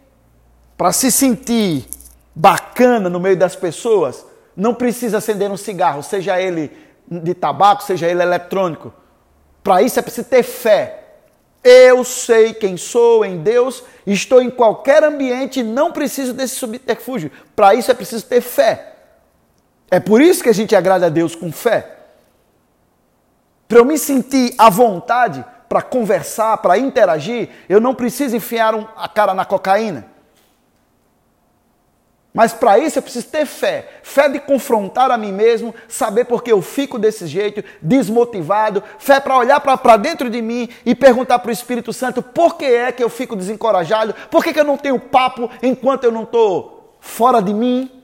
Para 0.77 0.93
se 0.93 1.11
sentir 1.11 1.85
bacana 2.33 3.11
no 3.11 3.19
meio 3.19 3.37
das 3.37 3.57
pessoas, 3.57 4.25
não 4.55 4.73
precisa 4.73 5.19
acender 5.19 5.51
um 5.51 5.57
cigarro, 5.57 6.01
seja 6.01 6.41
ele 6.41 6.71
de 7.11 7.35
tabaco, 7.35 7.83
seja 7.83 8.07
ele 8.07 8.23
eletrônico. 8.23 8.95
Para 9.65 9.83
isso 9.83 9.99
é 9.99 10.03
preciso 10.03 10.29
ter 10.29 10.45
fé. 10.45 11.04
Eu 11.65 12.05
sei 12.05 12.53
quem 12.53 12.77
sou 12.77 13.25
em 13.25 13.39
Deus, 13.39 13.83
estou 14.07 14.43
em 14.43 14.51
qualquer 14.51 15.03
ambiente 15.03 15.61
e 15.61 15.63
não 15.63 15.91
preciso 15.91 16.35
desse 16.35 16.57
subterfúgio. 16.57 17.31
Para 17.57 17.75
isso 17.75 17.91
é 17.91 17.95
preciso 17.95 18.27
ter 18.27 18.43
fé. 18.43 18.93
É 19.91 19.99
por 19.99 20.21
isso 20.21 20.43
que 20.43 20.51
a 20.51 20.55
gente 20.55 20.77
agrada 20.77 21.07
a 21.07 21.09
Deus 21.09 21.35
com 21.35 21.51
fé. 21.51 21.91
Para 23.67 23.79
eu 23.79 23.85
me 23.85 23.97
sentir 23.97 24.55
à 24.59 24.69
vontade 24.69 25.43
para 25.67 25.81
conversar, 25.81 26.59
para 26.59 26.77
interagir, 26.77 27.49
eu 27.67 27.81
não 27.81 27.95
preciso 27.95 28.37
enfiar 28.37 28.75
um, 28.75 28.87
a 28.95 29.09
cara 29.09 29.33
na 29.33 29.47
cocaína. 29.47 30.14
Mas 32.37 32.53
para 32.53 32.77
isso 32.81 32.99
eu 32.99 33.03
preciso 33.03 33.29
ter 33.29 33.47
fé. 33.47 34.01
Fé 34.03 34.29
de 34.29 34.41
confrontar 34.41 35.09
a 35.13 35.17
mim 35.17 35.31
mesmo, 35.31 35.73
saber 35.87 36.25
por 36.25 36.43
que 36.43 36.51
eu 36.51 36.61
fico 36.61 36.99
desse 36.99 37.29
jeito, 37.29 37.63
desmotivado. 37.81 38.83
Fé 38.99 39.21
para 39.21 39.39
olhar 39.39 39.61
para 39.61 39.97
dentro 39.97 40.29
de 40.29 40.43
mim 40.43 40.69
e 40.85 40.97
perguntar 40.97 41.39
para 41.39 41.51
o 41.51 41.53
Espírito 41.53 41.93
Santo 41.93 42.21
por 42.21 42.57
que 42.57 42.65
é 42.65 42.91
que 42.91 43.05
eu 43.05 43.09
fico 43.09 43.37
desencorajado, 43.37 44.13
por 44.33 44.43
que, 44.43 44.53
que 44.53 44.59
eu 44.59 44.65
não 44.65 44.77
tenho 44.77 44.99
papo 44.99 45.49
enquanto 45.63 46.03
eu 46.03 46.11
não 46.11 46.25
estou 46.25 46.97
fora 46.99 47.41
de 47.41 47.55
mim. 47.55 48.03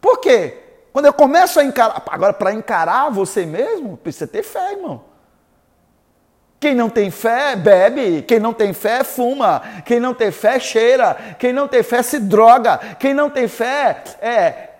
Por 0.00 0.18
quê? 0.20 0.62
Quando 0.90 1.04
eu 1.04 1.12
começo 1.12 1.60
a 1.60 1.64
encarar. 1.64 2.02
Agora, 2.06 2.32
para 2.32 2.54
encarar 2.54 3.10
você 3.10 3.44
mesmo, 3.44 3.98
precisa 3.98 4.26
ter 4.26 4.42
fé, 4.42 4.72
irmão. 4.72 5.04
Quem 6.64 6.74
não 6.74 6.88
tem 6.88 7.10
fé, 7.10 7.54
bebe. 7.54 8.22
Quem 8.22 8.40
não 8.40 8.54
tem 8.54 8.72
fé, 8.72 9.04
fuma. 9.04 9.60
Quem 9.84 10.00
não 10.00 10.14
tem 10.14 10.32
fé, 10.32 10.58
cheira. 10.58 11.36
Quem 11.38 11.52
não 11.52 11.68
tem 11.68 11.82
fé, 11.82 12.02
se 12.02 12.18
droga. 12.18 12.78
Quem 12.98 13.12
não 13.12 13.28
tem 13.28 13.46
fé, 13.46 14.02
é. 14.18 14.70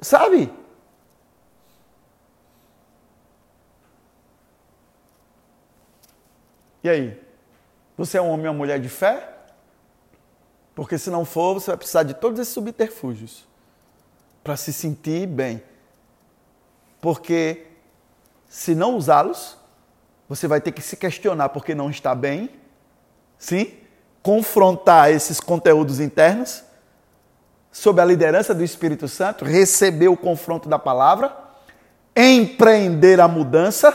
Sabe? 0.00 0.52
E 6.82 6.88
aí? 6.88 7.22
Você 7.96 8.18
é 8.18 8.20
um 8.20 8.28
homem 8.28 8.46
ou 8.46 8.52
uma 8.52 8.58
mulher 8.58 8.80
de 8.80 8.88
fé? 8.88 9.28
Porque 10.74 10.98
se 10.98 11.08
não 11.08 11.24
for, 11.24 11.54
você 11.54 11.70
vai 11.70 11.76
precisar 11.76 12.02
de 12.02 12.14
todos 12.14 12.40
esses 12.40 12.52
subterfúgios 12.52 13.46
para 14.42 14.56
se 14.56 14.72
sentir 14.72 15.28
bem. 15.28 15.62
Porque 17.00 17.68
se 18.48 18.74
não 18.74 18.96
usá-los, 18.96 19.61
você 20.34 20.48
vai 20.48 20.62
ter 20.62 20.72
que 20.72 20.80
se 20.80 20.96
questionar 20.96 21.50
porque 21.50 21.74
não 21.74 21.90
está 21.90 22.14
bem, 22.14 22.48
sim? 23.38 23.74
Confrontar 24.22 25.10
esses 25.10 25.38
conteúdos 25.38 26.00
internos 26.00 26.64
sob 27.70 28.00
a 28.00 28.04
liderança 28.06 28.54
do 28.54 28.64
Espírito 28.64 29.06
Santo, 29.08 29.44
receber 29.44 30.08
o 30.08 30.16
confronto 30.16 30.70
da 30.70 30.78
palavra, 30.78 31.36
empreender 32.16 33.20
a 33.20 33.28
mudança 33.28 33.94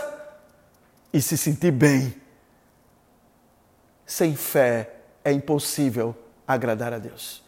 e 1.12 1.20
se 1.24 1.36
sentir 1.36 1.72
bem. 1.72 2.14
Sem 4.06 4.36
fé 4.36 4.94
é 5.26 5.32
impossível 5.32 6.16
agradar 6.48 6.94
a 6.94 7.00
Deus. 7.00 7.44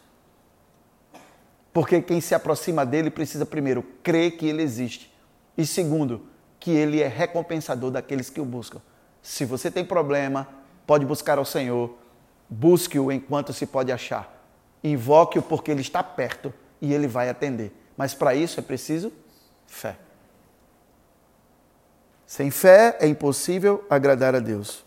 Porque 1.72 2.02
quem 2.02 2.20
se 2.20 2.34
aproxima 2.34 2.84
dele 2.84 3.08
precisa, 3.08 3.46
primeiro, 3.46 3.84
crer 4.02 4.32
que 4.32 4.46
ele 4.46 4.64
existe. 4.64 5.14
E 5.56 5.64
segundo, 5.64 6.28
que 6.60 6.70
Ele 6.70 7.02
é 7.02 7.08
recompensador 7.08 7.90
daqueles 7.90 8.30
que 8.30 8.40
o 8.40 8.44
buscam. 8.44 8.80
Se 9.22 9.44
você 9.44 9.70
tem 9.70 9.84
problema, 9.84 10.46
pode 10.86 11.04
buscar 11.06 11.38
ao 11.38 11.44
Senhor, 11.44 11.96
busque-o 12.48 13.10
enquanto 13.10 13.52
se 13.52 13.66
pode 13.66 13.90
achar. 13.90 14.46
Invoque-o 14.84 15.42
porque 15.42 15.70
Ele 15.70 15.80
está 15.80 16.02
perto 16.02 16.52
e 16.80 16.92
Ele 16.92 17.08
vai 17.08 17.30
atender. 17.30 17.72
Mas 17.96 18.14
para 18.14 18.34
isso 18.34 18.60
é 18.60 18.62
preciso 18.62 19.12
fé. 19.66 19.96
Sem 22.26 22.50
fé 22.50 22.96
é 23.00 23.08
impossível 23.08 23.84
agradar 23.90 24.36
a 24.36 24.38
Deus. 24.38 24.84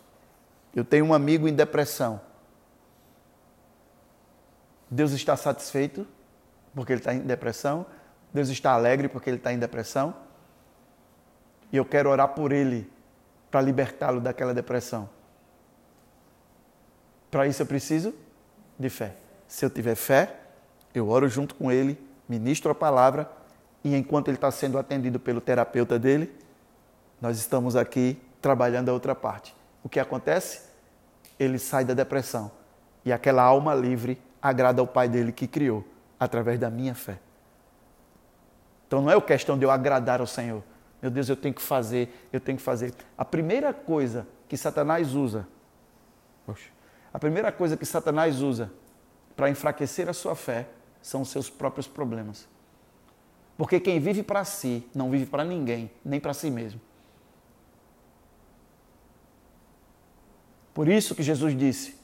Eu 0.74 0.86
tenho 0.86 1.06
um 1.06 1.14
amigo 1.14 1.48
em 1.48 1.54
depressão. 1.54 2.22
Deus 4.90 5.12
está 5.12 5.36
satisfeito 5.36 6.08
porque 6.74 6.94
ele 6.94 7.02
está 7.02 7.14
em 7.14 7.20
depressão. 7.20 7.86
Deus 8.34 8.50
está 8.50 8.72
alegre 8.72 9.08
porque 9.08 9.30
ele 9.30 9.38
está 9.38 9.52
em 9.52 9.60
depressão. 9.60 10.16
E 11.74 11.78
eu 11.78 11.84
quero 11.84 12.10
orar 12.10 12.30
por 12.30 12.52
ele 12.52 12.88
para 13.50 13.60
libertá-lo 13.60 14.22
daquela 14.22 14.54
depressão. 14.54 15.10
Para 17.32 17.48
isso 17.48 17.64
eu 17.64 17.66
preciso 17.66 18.14
de 18.78 18.90
fé. 18.90 19.16
Se 19.48 19.66
eu 19.66 19.70
tiver 19.72 19.96
fé, 19.96 20.36
eu 20.94 21.10
oro 21.10 21.28
junto 21.28 21.56
com 21.56 21.72
ele, 21.72 22.00
ministro 22.30 22.72
a 22.72 22.76
palavra 22.76 23.30
e 23.84 23.96
enquanto 23.96 24.28
ele 24.28 24.38
está 24.38 24.52
sendo 24.52 24.78
atendido 24.78 25.20
pelo 25.20 25.42
terapeuta 25.42 25.98
dele, 25.98 26.32
nós 27.20 27.40
estamos 27.40 27.76
aqui 27.76 28.22
trabalhando 28.40 28.90
a 28.90 28.94
outra 28.94 29.16
parte. 29.16 29.56
O 29.84 29.90
que 29.90 30.00
acontece? 30.00 30.62
Ele 31.40 31.58
sai 31.58 31.84
da 31.84 31.96
depressão 31.96 32.52
e 33.04 33.12
aquela 33.12 33.42
alma 33.42 33.74
livre 33.74 34.22
agrada 34.40 34.80
ao 34.80 34.88
Pai 34.88 35.10
dele 35.10 35.32
que 35.32 35.48
criou 35.48 35.84
através 36.20 36.60
da 36.60 36.70
minha 36.70 36.94
fé. 36.94 37.18
Então 38.88 39.02
não 39.02 39.10
é 39.10 39.20
questão 39.22 39.58
de 39.58 39.66
eu 39.66 39.72
agradar 39.72 40.22
ao 40.22 40.28
Senhor, 40.28 40.64
meu 41.04 41.12
Deus, 41.12 41.28
eu 41.28 41.36
tenho 41.36 41.54
que 41.54 41.62
fazer, 41.62 42.30
eu 42.32 42.40
tenho 42.40 42.58
que 42.58 42.64
fazer. 42.64 42.94
A 43.18 43.26
primeira 43.26 43.74
coisa 43.74 44.26
que 44.48 44.56
Satanás 44.56 45.14
usa, 45.14 45.46
a 47.14 47.20
primeira 47.20 47.52
coisa 47.52 47.76
que 47.76 47.86
Satanás 47.86 48.42
usa 48.42 48.72
para 49.36 49.50
enfraquecer 49.50 50.08
a 50.08 50.14
sua 50.14 50.34
fé 50.34 50.70
são 51.02 51.24
os 51.24 51.28
seus 51.28 51.50
próprios 51.50 51.88
problemas. 51.90 52.48
Porque 53.58 53.82
quem 53.82 54.00
vive 54.00 54.24
para 54.24 54.46
si 54.46 54.88
não 54.96 55.12
vive 55.12 55.26
para 55.26 55.44
ninguém, 55.44 55.92
nem 56.06 56.22
para 56.22 56.34
si 56.34 56.50
mesmo. 56.50 56.80
Por 60.74 60.88
isso 60.88 61.14
que 61.14 61.22
Jesus 61.22 61.54
disse: 61.54 62.00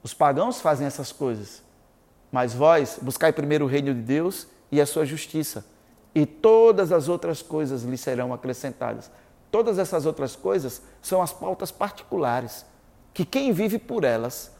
os 0.00 0.14
pagãos 0.14 0.60
fazem 0.60 0.86
essas 0.86 1.10
coisas, 1.10 1.60
mas 2.30 2.54
vós 2.54 3.00
buscai 3.02 3.32
primeiro 3.32 3.64
o 3.64 3.68
reino 3.68 3.92
de 3.92 4.00
Deus 4.00 4.46
e 4.70 4.80
a 4.80 4.86
sua 4.86 5.04
justiça 5.04 5.66
e 6.14 6.26
todas 6.26 6.92
as 6.92 7.08
outras 7.08 7.42
coisas 7.42 7.82
lhe 7.82 7.96
serão 7.96 8.32
acrescentadas. 8.32 9.10
Todas 9.50 9.78
essas 9.78 10.04
outras 10.04 10.36
coisas 10.36 10.82
são 11.00 11.22
as 11.22 11.32
pautas 11.32 11.70
particulares, 11.70 12.66
que 13.14 13.24
quem 13.24 13.52
vive 13.52 13.78
por 13.78 14.04
elas 14.04 14.52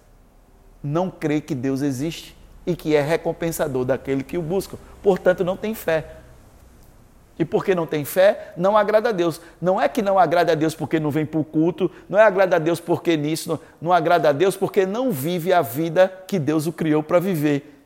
não 0.82 1.10
crê 1.10 1.40
que 1.40 1.54
Deus 1.54 1.82
existe 1.82 2.36
e 2.66 2.76
que 2.76 2.94
é 2.94 3.00
recompensador 3.00 3.84
daquele 3.84 4.22
que 4.22 4.38
o 4.38 4.42
busca. 4.42 4.78
Portanto, 5.02 5.44
não 5.44 5.56
tem 5.56 5.74
fé. 5.74 6.16
E 7.38 7.44
porque 7.44 7.74
não 7.74 7.86
tem 7.86 8.04
fé, 8.04 8.52
não 8.56 8.76
agrada 8.76 9.10
a 9.10 9.12
Deus. 9.12 9.40
Não 9.60 9.80
é 9.80 9.88
que 9.88 10.02
não 10.02 10.18
agrada 10.18 10.52
a 10.52 10.54
Deus 10.54 10.74
porque 10.74 10.98
não 10.98 11.10
vem 11.10 11.24
para 11.24 11.38
o 11.38 11.44
culto, 11.44 11.90
não 12.08 12.18
é 12.18 12.22
agrada 12.22 12.56
a 12.56 12.58
Deus 12.58 12.80
porque 12.80 13.16
nisso, 13.16 13.48
não, 13.48 13.60
não 13.80 13.92
agrada 13.92 14.28
a 14.28 14.32
Deus 14.32 14.56
porque 14.56 14.84
não 14.84 15.12
vive 15.12 15.52
a 15.52 15.62
vida 15.62 16.12
que 16.26 16.38
Deus 16.38 16.66
o 16.66 16.72
criou 16.72 17.02
para 17.02 17.20
viver. 17.20 17.80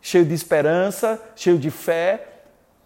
Cheio 0.00 0.24
de 0.24 0.34
esperança, 0.34 1.20
cheio 1.34 1.58
de 1.58 1.70
fé, 1.70 2.37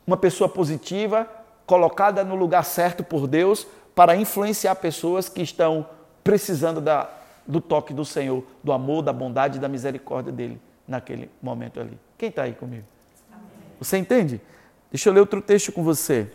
uma 0.07 0.17
pessoa 0.17 0.49
positiva, 0.49 1.29
colocada 1.67 2.25
no 2.25 2.35
lugar 2.35 2.65
certo 2.65 3.05
por 3.05 3.27
Deus 3.27 3.67
para 3.95 4.17
influenciar 4.17 4.75
pessoas 4.77 5.29
que 5.29 5.43
estão 5.43 5.87
precisando 6.25 6.81
da, 6.81 7.11
do 7.47 7.61
toque 7.61 7.93
do 7.93 8.05
Senhor, 8.05 8.45
do 8.63 8.73
amor, 8.73 9.03
da 9.03 9.13
bondade 9.13 9.59
e 9.59 9.61
da 9.61 9.69
misericórdia 9.69 10.33
dele 10.33 10.61
naquele 10.87 11.31
momento 11.41 11.81
ali. 11.81 11.99
Quem 12.17 12.29
está 12.29 12.43
aí 12.43 12.53
comigo? 12.53 12.85
Você 13.79 13.99
entende? 13.99 14.41
Deixa 14.91 15.09
eu 15.09 15.13
ler 15.13 15.21
outro 15.21 15.41
texto 15.43 15.73
com 15.73 15.83
você. 15.83 16.31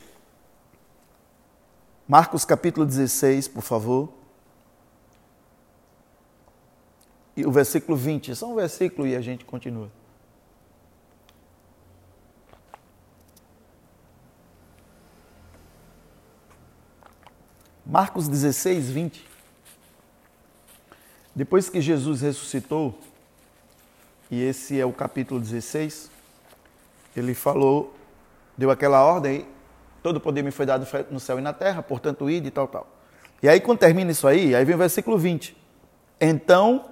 Marcos 2.08 2.46
capítulo 2.46 2.86
16, 2.86 3.48
por 3.48 3.62
favor. 3.62 4.10
E 7.36 7.46
o 7.46 7.52
versículo 7.52 7.98
20. 7.98 8.36
Só 8.36 8.52
um 8.52 8.56
versículo 8.56 9.08
e 9.08 9.16
a 9.16 9.22
gente 9.22 9.46
continua. 9.46 9.90
Marcos 17.90 18.28
16, 18.28 18.90
20. 18.90 19.26
Depois 21.34 21.70
que 21.70 21.80
Jesus 21.80 22.20
ressuscitou, 22.20 23.00
e 24.30 24.44
esse 24.44 24.78
é 24.78 24.86
o 24.86 24.92
capítulo 24.92 25.40
16, 25.40 26.12
ele 27.16 27.34
falou, 27.34 27.96
deu 28.58 28.70
aquela 28.70 29.06
ordem, 29.06 29.48
todo 30.04 30.20
poder 30.20 30.42
me 30.42 30.52
foi 30.52 30.66
dado 30.66 30.86
no 31.10 31.18
céu 31.18 31.40
e 31.40 31.42
na 31.42 31.54
terra, 31.54 31.82
portanto, 31.82 32.30
ide 32.30 32.50
e 32.50 32.52
tal, 32.52 32.68
tal. 32.68 32.86
E 33.42 33.48
aí, 33.48 33.62
quando 33.62 33.80
termina 33.80 34.12
isso 34.12 34.28
aí, 34.28 34.54
aí 34.54 34.66
vem 34.66 34.76
o 34.76 34.78
versículo 34.78 35.18
20. 35.18 35.56
Então, 36.20 36.90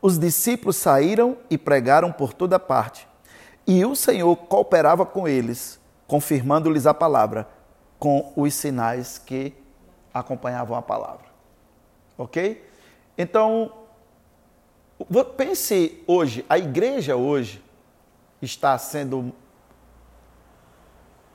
os 0.00 0.18
discípulos 0.18 0.76
saíram 0.76 1.36
e 1.50 1.58
pregaram 1.58 2.10
por 2.10 2.32
toda 2.32 2.58
parte, 2.58 3.06
e 3.66 3.84
o 3.84 3.94
Senhor 3.94 4.34
cooperava 4.34 5.04
com 5.04 5.28
eles, 5.28 5.78
confirmando-lhes 6.06 6.86
a 6.86 6.94
palavra, 6.94 7.46
com 7.98 8.32
os 8.34 8.54
sinais 8.54 9.18
que 9.18 9.59
acompanhavam 10.12 10.76
a 10.76 10.82
palavra. 10.82 11.26
Ok? 12.16 12.68
Então, 13.16 13.72
pense 15.36 16.02
hoje, 16.06 16.44
a 16.48 16.58
igreja 16.58 17.16
hoje 17.16 17.62
está 18.42 18.76
sendo 18.78 19.32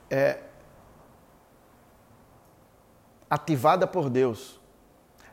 é, 0.10 0.40
ativada 3.30 3.88
por 3.88 4.10
Deus 4.10 4.60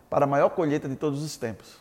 para 0.09 0.25
a 0.25 0.29
maior 0.29 0.51
colheita 0.51 0.89
de 0.89 0.97
todos 0.97 1.23
os 1.23 1.37
tempos. 1.37 1.81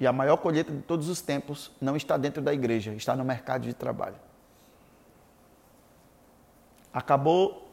E 0.00 0.06
a 0.06 0.12
maior 0.12 0.36
colheita 0.38 0.72
de 0.72 0.82
todos 0.82 1.08
os 1.08 1.20
tempos 1.20 1.70
não 1.80 1.96
está 1.96 2.16
dentro 2.16 2.42
da 2.42 2.52
igreja, 2.52 2.92
está 2.94 3.14
no 3.14 3.24
mercado 3.24 3.62
de 3.62 3.72
trabalho. 3.72 4.16
Acabou 6.92 7.70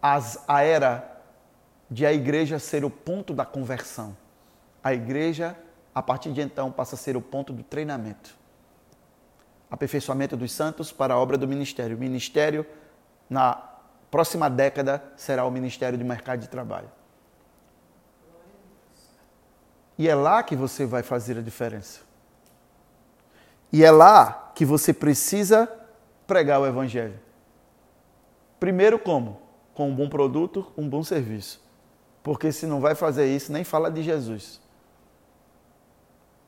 as, 0.00 0.44
a 0.46 0.62
era 0.62 1.15
de 1.90 2.04
a 2.04 2.12
igreja 2.12 2.58
ser 2.58 2.84
o 2.84 2.90
ponto 2.90 3.32
da 3.32 3.44
conversão. 3.44 4.16
A 4.82 4.92
igreja, 4.92 5.56
a 5.94 6.02
partir 6.02 6.32
de 6.32 6.40
então, 6.40 6.70
passa 6.70 6.94
a 6.94 6.98
ser 6.98 7.16
o 7.16 7.20
ponto 7.20 7.52
do 7.52 7.62
treinamento. 7.62 8.34
aperfeiçoamento 9.70 10.36
dos 10.36 10.52
santos 10.52 10.92
para 10.92 11.14
a 11.14 11.18
obra 11.18 11.36
do 11.36 11.46
ministério. 11.48 11.96
O 11.96 12.00
ministério, 12.00 12.64
na 13.28 13.54
próxima 14.10 14.48
década, 14.48 15.02
será 15.16 15.44
o 15.44 15.50
Ministério 15.50 15.98
de 15.98 16.04
Mercado 16.04 16.40
de 16.40 16.48
Trabalho. 16.48 16.88
E 19.98 20.08
é 20.08 20.14
lá 20.14 20.42
que 20.42 20.54
você 20.54 20.86
vai 20.86 21.02
fazer 21.02 21.38
a 21.38 21.42
diferença. 21.42 22.00
E 23.72 23.84
é 23.84 23.90
lá 23.90 24.52
que 24.54 24.64
você 24.64 24.92
precisa 24.92 25.68
pregar 26.26 26.60
o 26.60 26.66
Evangelho. 26.66 27.18
Primeiro, 28.60 28.98
como? 28.98 29.40
Com 29.74 29.90
um 29.90 29.94
bom 29.94 30.08
produto, 30.08 30.70
um 30.76 30.88
bom 30.88 31.02
serviço. 31.02 31.60
Porque 32.26 32.50
se 32.50 32.66
não 32.66 32.80
vai 32.80 32.96
fazer 32.96 33.32
isso, 33.32 33.52
nem 33.52 33.62
fala 33.62 33.88
de 33.88 34.02
Jesus. 34.02 34.60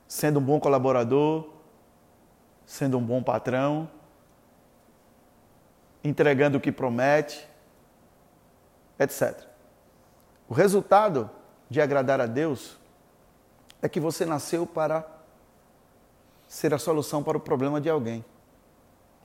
Sendo 0.09 0.37
um 0.37 0.43
bom 0.43 0.59
colaborador, 0.59 1.47
sendo 2.65 2.97
um 2.97 3.01
bom 3.01 3.23
patrão, 3.23 3.89
entregando 6.03 6.57
o 6.57 6.59
que 6.59 6.69
promete, 6.69 7.47
etc. 8.99 9.41
O 10.49 10.53
resultado 10.53 11.31
de 11.69 11.79
agradar 11.79 12.19
a 12.19 12.25
Deus 12.25 12.77
é 13.81 13.87
que 13.87 14.01
você 14.01 14.25
nasceu 14.25 14.67
para 14.67 15.07
ser 16.45 16.73
a 16.73 16.77
solução 16.77 17.23
para 17.23 17.37
o 17.37 17.39
problema 17.39 17.79
de 17.79 17.89
alguém. 17.89 18.25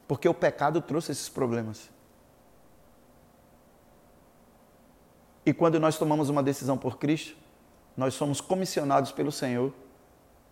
Porque 0.07 0.29
o 0.29 0.35
pecado 0.35 0.81
trouxe 0.81 1.11
esses 1.11 1.29
problemas. 1.29 1.91
E 5.45 5.53
quando 5.53 5.79
nós 5.79 5.99
tomamos 5.99 6.29
uma 6.29 6.43
decisão 6.43 6.77
por 6.77 6.99
Cristo, 6.99 7.37
nós 7.97 8.15
somos 8.15 8.41
comissionados 8.41 9.13
pelo 9.13 9.31
Senhor 9.31 9.73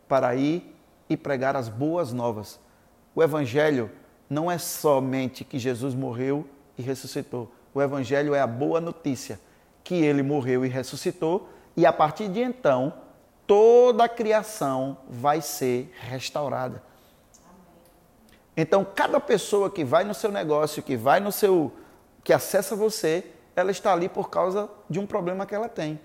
para 0.08 0.34
ir 0.34 0.76
e 1.08 1.16
pregar 1.16 1.56
as 1.56 1.68
boas 1.68 2.12
novas. 2.12 2.60
O 3.14 3.22
Evangelho 3.22 3.90
não 4.28 4.50
é 4.50 4.58
somente 4.58 5.44
que 5.44 5.58
Jesus 5.58 5.94
morreu 5.94 6.46
e 6.76 6.82
ressuscitou. 6.82 7.50
O 7.74 7.80
Evangelho 7.80 8.34
é 8.34 8.40
a 8.40 8.46
boa 8.46 8.80
notícia 8.80 9.40
que 9.82 9.94
ele 9.94 10.22
morreu 10.22 10.64
e 10.64 10.68
ressuscitou, 10.68 11.48
e 11.76 11.84
a 11.84 11.92
partir 11.92 12.28
de 12.28 12.40
então, 12.40 12.92
toda 13.46 14.04
a 14.04 14.08
criação 14.08 14.96
vai 15.08 15.40
ser 15.40 15.92
restaurada. 16.00 16.82
Então, 18.56 18.86
cada 18.94 19.18
pessoa 19.18 19.70
que 19.70 19.84
vai 19.84 20.04
no 20.04 20.14
seu 20.14 20.30
negócio, 20.30 20.82
que 20.82 20.96
vai 20.96 21.20
no 21.20 21.32
seu. 21.32 21.72
que 22.22 22.32
acessa 22.32 22.76
você, 22.76 23.26
ela 23.54 23.70
está 23.70 23.92
ali 23.92 24.08
por 24.08 24.30
causa 24.30 24.68
de 24.88 24.98
um 24.98 25.06
problema 25.06 25.46
que 25.46 25.54
ela 25.54 25.68
tem. 25.68 26.00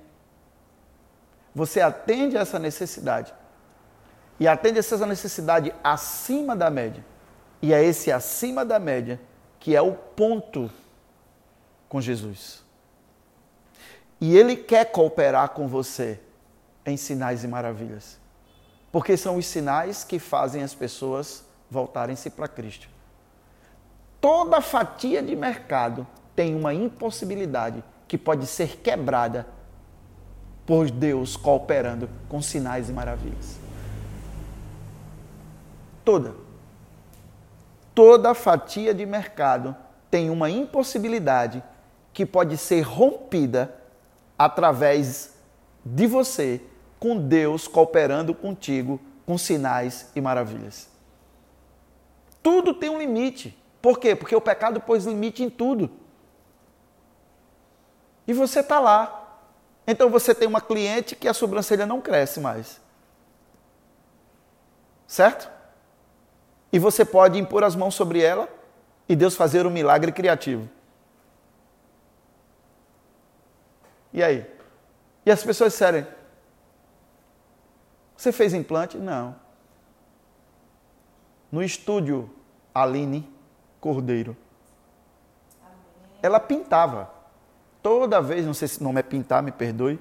Você 1.55 1.81
atende 1.81 2.37
essa 2.37 2.59
necessidade. 2.59 3.33
E 4.39 4.47
atende 4.47 4.79
essa 4.79 5.05
necessidade 5.05 5.73
acima 5.83 6.55
da 6.55 6.69
média. 6.69 7.03
E 7.61 7.73
é 7.73 7.83
esse 7.83 8.11
acima 8.11 8.63
da 8.63 8.77
média 8.77 9.19
que 9.59 9.75
é 9.75 9.81
o 9.81 9.93
ponto 9.93 10.69
com 11.89 11.99
Jesus. 11.99 12.63
E 14.19 14.37
ele 14.37 14.55
quer 14.55 14.91
cooperar 14.91 15.49
com 15.49 15.67
você 15.67 16.19
em 16.85 16.97
sinais 16.97 17.43
e 17.43 17.47
maravilhas. 17.47 18.19
Porque 18.91 19.17
são 19.17 19.37
os 19.37 19.45
sinais 19.45 20.03
que 20.03 20.19
fazem 20.19 20.63
as 20.63 20.73
pessoas 20.73 21.43
voltarem-se 21.69 22.29
para 22.29 22.47
Cristo. 22.47 22.87
Toda 24.21 24.61
fatia 24.61 25.21
de 25.21 25.35
mercado 25.35 26.07
tem 26.37 26.53
uma 26.53 26.71
impossibilidade 26.71 27.83
que 28.07 28.15
pode 28.15 28.45
ser 28.45 28.77
quebrada 28.77 29.47
por 30.67 30.91
Deus 30.91 31.35
cooperando 31.35 32.07
com 32.29 32.43
sinais 32.43 32.89
e 32.89 32.93
maravilhas. 32.93 33.57
Toda. 36.05 36.35
Toda 37.95 38.35
fatia 38.35 38.93
de 38.93 39.03
mercado 39.03 39.75
tem 40.11 40.29
uma 40.29 40.47
impossibilidade 40.47 41.63
que 42.13 42.23
pode 42.23 42.55
ser 42.55 42.81
rompida 42.81 43.73
através 44.37 45.33
de 45.83 46.05
você 46.05 46.61
com 46.99 47.17
Deus 47.17 47.67
cooperando 47.67 48.35
contigo 48.35 49.01
com 49.25 49.39
sinais 49.39 50.11
e 50.15 50.21
maravilhas. 50.21 50.87
Tudo 52.43 52.75
tem 52.75 52.91
um 52.91 52.99
limite. 52.99 53.57
Por 53.81 53.97
quê? 53.97 54.15
Porque 54.15 54.35
o 54.35 54.41
pecado 54.41 54.79
pôs 54.79 55.03
limite 55.03 55.41
em 55.41 55.49
tudo. 55.49 55.96
E 58.27 58.33
você 58.33 58.59
está 58.59 58.79
lá. 58.79 59.39
Então 59.87 60.09
você 60.09 60.35
tem 60.35 60.47
uma 60.47 60.59
cliente 60.59 61.15
que 61.15 61.27
a 61.27 61.33
sobrancelha 61.33 61.85
não 61.85 62.01
cresce 62.01 62.39
mais. 62.39 62.81
Certo? 65.07 65.49
E 66.71 66.77
você 66.77 67.05
pode 67.05 67.39
impor 67.39 67.63
as 67.63 67.75
mãos 67.75 67.95
sobre 67.95 68.21
ela 68.21 68.49
e 69.07 69.15
Deus 69.15 69.35
fazer 69.35 69.65
um 69.65 69.69
milagre 69.69 70.11
criativo. 70.11 70.69
E 74.11 74.21
aí? 74.21 74.45
E 75.25 75.31
as 75.31 75.43
pessoas 75.43 75.71
disserem: 75.71 76.05
você 78.17 78.31
fez 78.31 78.53
implante? 78.53 78.97
Não. 78.97 79.35
No 81.51 81.61
estúdio 81.63 82.29
Aline 82.73 83.31
Cordeiro. 83.79 84.35
Ela 86.21 86.39
pintava. 86.39 87.16
Toda 87.87 88.19
vez, 88.19 88.45
não 88.45 88.53
sei 88.53 88.67
se 88.67 88.81
o 88.81 88.83
nome 88.83 88.99
é 88.99 89.01
pintar, 89.01 89.41
me 89.41 89.49
perdoe. 89.49 89.97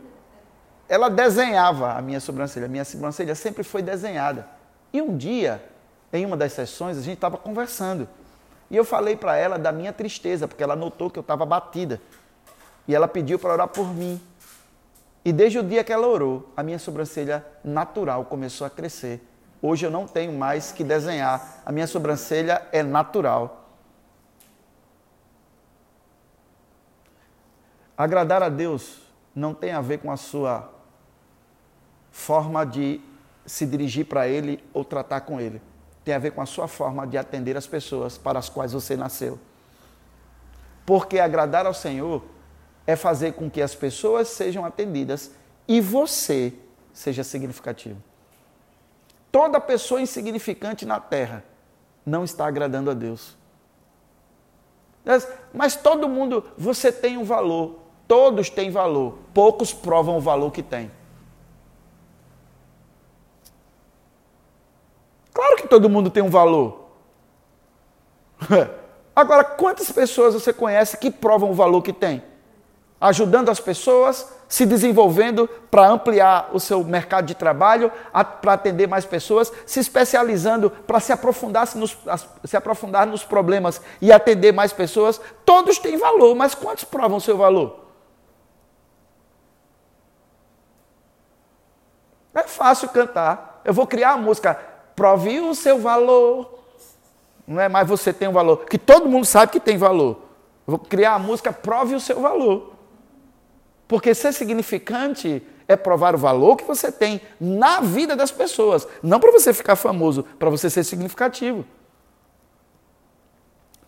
Ela 0.88 1.08
desenhava 1.08 1.92
a 1.92 2.02
minha 2.02 2.18
sobrancelha. 2.18 2.66
A 2.66 2.68
minha 2.68 2.84
sobrancelha 2.84 3.32
sempre 3.36 3.62
foi 3.62 3.80
desenhada. 3.80 4.44
E 4.92 5.00
um 5.00 5.16
dia, 5.16 5.62
em 6.12 6.26
uma 6.26 6.36
das 6.36 6.52
sessões, 6.52 6.98
a 6.98 7.00
gente 7.00 7.14
estava 7.14 7.36
conversando. 7.36 8.08
E 8.68 8.76
eu 8.76 8.84
falei 8.84 9.14
para 9.14 9.36
ela 9.36 9.56
da 9.56 9.70
minha 9.70 9.92
tristeza, 9.92 10.48
porque 10.48 10.64
ela 10.64 10.74
notou 10.74 11.08
que 11.08 11.16
eu 11.16 11.20
estava 11.20 11.46
batida. 11.46 12.00
E 12.88 12.94
ela 12.94 13.06
pediu 13.06 13.38
para 13.38 13.52
orar 13.52 13.68
por 13.68 13.94
mim. 13.94 14.20
E 15.24 15.32
desde 15.32 15.60
o 15.60 15.62
dia 15.62 15.84
que 15.84 15.92
ela 15.92 16.08
orou, 16.08 16.52
a 16.56 16.64
minha 16.64 16.80
sobrancelha 16.80 17.46
natural 17.62 18.24
começou 18.24 18.66
a 18.66 18.70
crescer. 18.70 19.24
Hoje 19.62 19.86
eu 19.86 19.92
não 19.92 20.08
tenho 20.08 20.32
mais 20.32 20.72
que 20.72 20.82
desenhar. 20.82 21.62
A 21.64 21.70
minha 21.70 21.86
sobrancelha 21.86 22.66
é 22.72 22.82
natural. 22.82 23.65
Agradar 27.96 28.42
a 28.42 28.48
Deus 28.48 28.98
não 29.34 29.54
tem 29.54 29.72
a 29.72 29.80
ver 29.80 29.98
com 29.98 30.10
a 30.10 30.16
sua 30.16 30.70
forma 32.10 32.64
de 32.64 33.00
se 33.44 33.64
dirigir 33.64 34.06
para 34.06 34.26
Ele 34.26 34.62
ou 34.72 34.84
tratar 34.84 35.20
com 35.22 35.40
Ele. 35.40 35.62
Tem 36.04 36.14
a 36.14 36.18
ver 36.18 36.32
com 36.32 36.40
a 36.40 36.46
sua 36.46 36.68
forma 36.68 37.06
de 37.06 37.16
atender 37.16 37.56
as 37.56 37.66
pessoas 37.66 38.18
para 38.18 38.38
as 38.38 38.48
quais 38.48 38.72
você 38.72 38.96
nasceu. 38.96 39.38
Porque 40.84 41.18
agradar 41.18 41.66
ao 41.66 41.74
Senhor 41.74 42.24
é 42.86 42.94
fazer 42.94 43.32
com 43.32 43.50
que 43.50 43.60
as 43.60 43.74
pessoas 43.74 44.28
sejam 44.28 44.64
atendidas 44.64 45.32
e 45.66 45.80
você 45.80 46.54
seja 46.92 47.24
significativo. 47.24 48.00
Toda 49.32 49.60
pessoa 49.60 50.00
insignificante 50.00 50.86
na 50.86 51.00
terra 51.00 51.44
não 52.04 52.24
está 52.24 52.46
agradando 52.46 52.90
a 52.90 52.94
Deus. 52.94 53.36
Mas 55.52 55.76
todo 55.76 56.08
mundo, 56.08 56.44
você 56.56 56.90
tem 56.90 57.16
um 57.16 57.24
valor, 57.24 57.85
todos 58.06 58.50
têm 58.50 58.70
valor, 58.70 59.18
poucos 59.32 59.72
provam 59.72 60.16
o 60.16 60.20
valor 60.20 60.50
que 60.50 60.62
tem. 60.62 60.90
Claro 65.32 65.56
que 65.56 65.68
todo 65.68 65.88
mundo 65.88 66.10
tem 66.10 66.22
um 66.22 66.30
valor. 66.30 66.86
Agora, 69.14 69.44
quantas 69.44 69.90
pessoas 69.90 70.34
você 70.34 70.52
conhece 70.52 70.96
que 70.96 71.10
provam 71.10 71.50
o 71.50 71.54
valor 71.54 71.82
que 71.82 71.92
tem? 71.92 72.22
ajudando 73.00 73.50
as 73.50 73.60
pessoas, 73.60 74.28
se 74.48 74.64
desenvolvendo 74.64 75.48
para 75.70 75.88
ampliar 75.88 76.50
o 76.52 76.60
seu 76.60 76.82
mercado 76.82 77.26
de 77.26 77.34
trabalho, 77.34 77.92
para 78.40 78.54
atender 78.54 78.86
mais 78.86 79.04
pessoas, 79.04 79.52
se 79.66 79.80
especializando 79.80 80.70
para 80.70 81.00
se 81.00 81.12
aprofundar 81.12 81.68
nos, 81.74 81.96
se 82.44 82.56
aprofundar 82.56 83.06
nos 83.06 83.24
problemas 83.24 83.80
e 84.00 84.12
atender 84.12 84.52
mais 84.52 84.72
pessoas. 84.72 85.20
Todos 85.44 85.78
têm 85.78 85.96
valor, 85.96 86.34
mas 86.34 86.54
quantos 86.54 86.84
provam 86.84 87.18
o 87.18 87.20
seu 87.20 87.36
valor? 87.36 87.85
É 92.36 92.42
fácil 92.42 92.88
cantar. 92.90 93.62
Eu 93.64 93.72
vou 93.72 93.86
criar 93.86 94.12
a 94.12 94.16
música, 94.18 94.54
prove 94.94 95.40
o 95.40 95.54
seu 95.54 95.80
valor. 95.80 96.58
Não 97.46 97.60
é 97.60 97.68
mais 97.68 97.88
você 97.88 98.12
tem 98.12 98.28
um 98.28 98.32
valor, 98.32 98.66
que 98.66 98.78
todo 98.78 99.08
mundo 99.08 99.24
sabe 99.24 99.52
que 99.52 99.60
tem 99.60 99.78
valor. 99.78 100.20
Eu 100.66 100.76
vou 100.76 100.78
criar 100.78 101.14
a 101.14 101.18
música, 101.18 101.52
prove 101.52 101.94
o 101.94 102.00
seu 102.00 102.20
valor. 102.20 102.74
Porque 103.88 104.14
ser 104.14 104.32
significante 104.32 105.42
é 105.68 105.76
provar 105.76 106.14
o 106.14 106.18
valor 106.18 106.56
que 106.56 106.64
você 106.64 106.92
tem 106.92 107.20
na 107.40 107.80
vida 107.80 108.14
das 108.14 108.30
pessoas. 108.30 108.86
Não 109.02 109.18
para 109.18 109.32
você 109.32 109.54
ficar 109.54 109.76
famoso, 109.76 110.24
para 110.38 110.50
você 110.50 110.68
ser 110.68 110.84
significativo. 110.84 111.64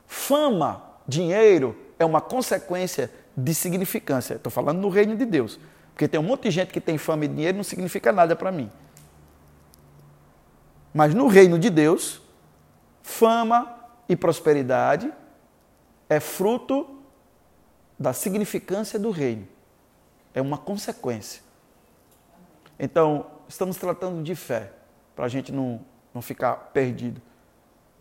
Fama, 0.07 0.83
dinheiro, 1.07 1.77
é 1.99 2.05
uma 2.05 2.21
consequência 2.21 3.11
de 3.37 3.55
significância. 3.55 4.35
Estou 4.35 4.51
falando 4.51 4.79
no 4.79 4.89
reino 4.89 5.17
de 5.17 5.25
Deus. 5.25 5.59
Porque 5.99 6.07
tem 6.07 6.21
um 6.21 6.23
monte 6.23 6.45
de 6.45 6.53
gente 6.53 6.73
que 6.73 6.81
tem 6.81 6.97
fama 6.97 7.25
e 7.25 7.29
dinheiro 7.29 7.57
não 7.57 7.65
significa 7.65 8.13
nada 8.13 8.37
para 8.37 8.53
mim. 8.53 8.71
Mas 10.95 11.13
no 11.13 11.27
reino 11.27 11.59
de 11.59 11.71
Deus, 11.71 12.23
Fama 13.09 13.75
e 14.07 14.15
prosperidade 14.15 15.11
é 16.11 16.21
fruto 16.21 17.01
da 17.99 18.13
significância 18.13 18.99
do 18.99 19.11
reino. 19.11 19.49
É 20.35 20.43
uma 20.43 20.59
consequência. 20.59 21.43
Então, 22.79 23.27
estamos 23.49 23.79
tratando 23.79 24.23
de 24.23 24.35
fé, 24.35 24.71
para 25.17 25.25
a 25.25 25.29
gente 25.29 25.51
não, 25.51 25.81
não 26.13 26.21
ficar 26.21 26.55
perdido. 26.75 27.21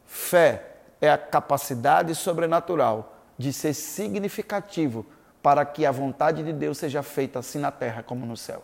Fé 0.05 0.75
é 0.99 1.09
a 1.09 1.17
capacidade 1.17 2.13
sobrenatural 2.13 3.17
de 3.37 3.53
ser 3.53 3.73
significativo 3.73 5.05
para 5.47 5.63
que 5.63 5.85
a 5.85 5.91
vontade 5.91 6.43
de 6.43 6.51
Deus 6.51 6.77
seja 6.77 7.01
feita 7.01 7.39
assim 7.39 7.57
na 7.57 7.71
terra 7.71 8.03
como 8.03 8.25
no 8.25 8.35
céu. 8.35 8.61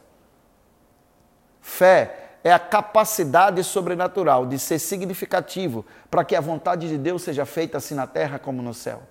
Fé 1.62 2.32
é 2.43 2.52
a 2.52 2.60
capacidade 2.60 3.63
sobrenatural 3.63 4.46
de 4.46 4.60
ser 4.60 4.80
significativo 4.80 5.86
para 6.12 6.26
que 6.26 6.36
a 6.36 6.41
vontade 6.41 6.89
de 6.89 6.98
Deus 6.98 7.22
seja 7.22 7.46
feita 7.46 7.78
assim 7.78 7.96
na 7.96 8.06
terra 8.06 8.38
como 8.38 8.62
no 8.62 8.74
céu. 8.74 9.02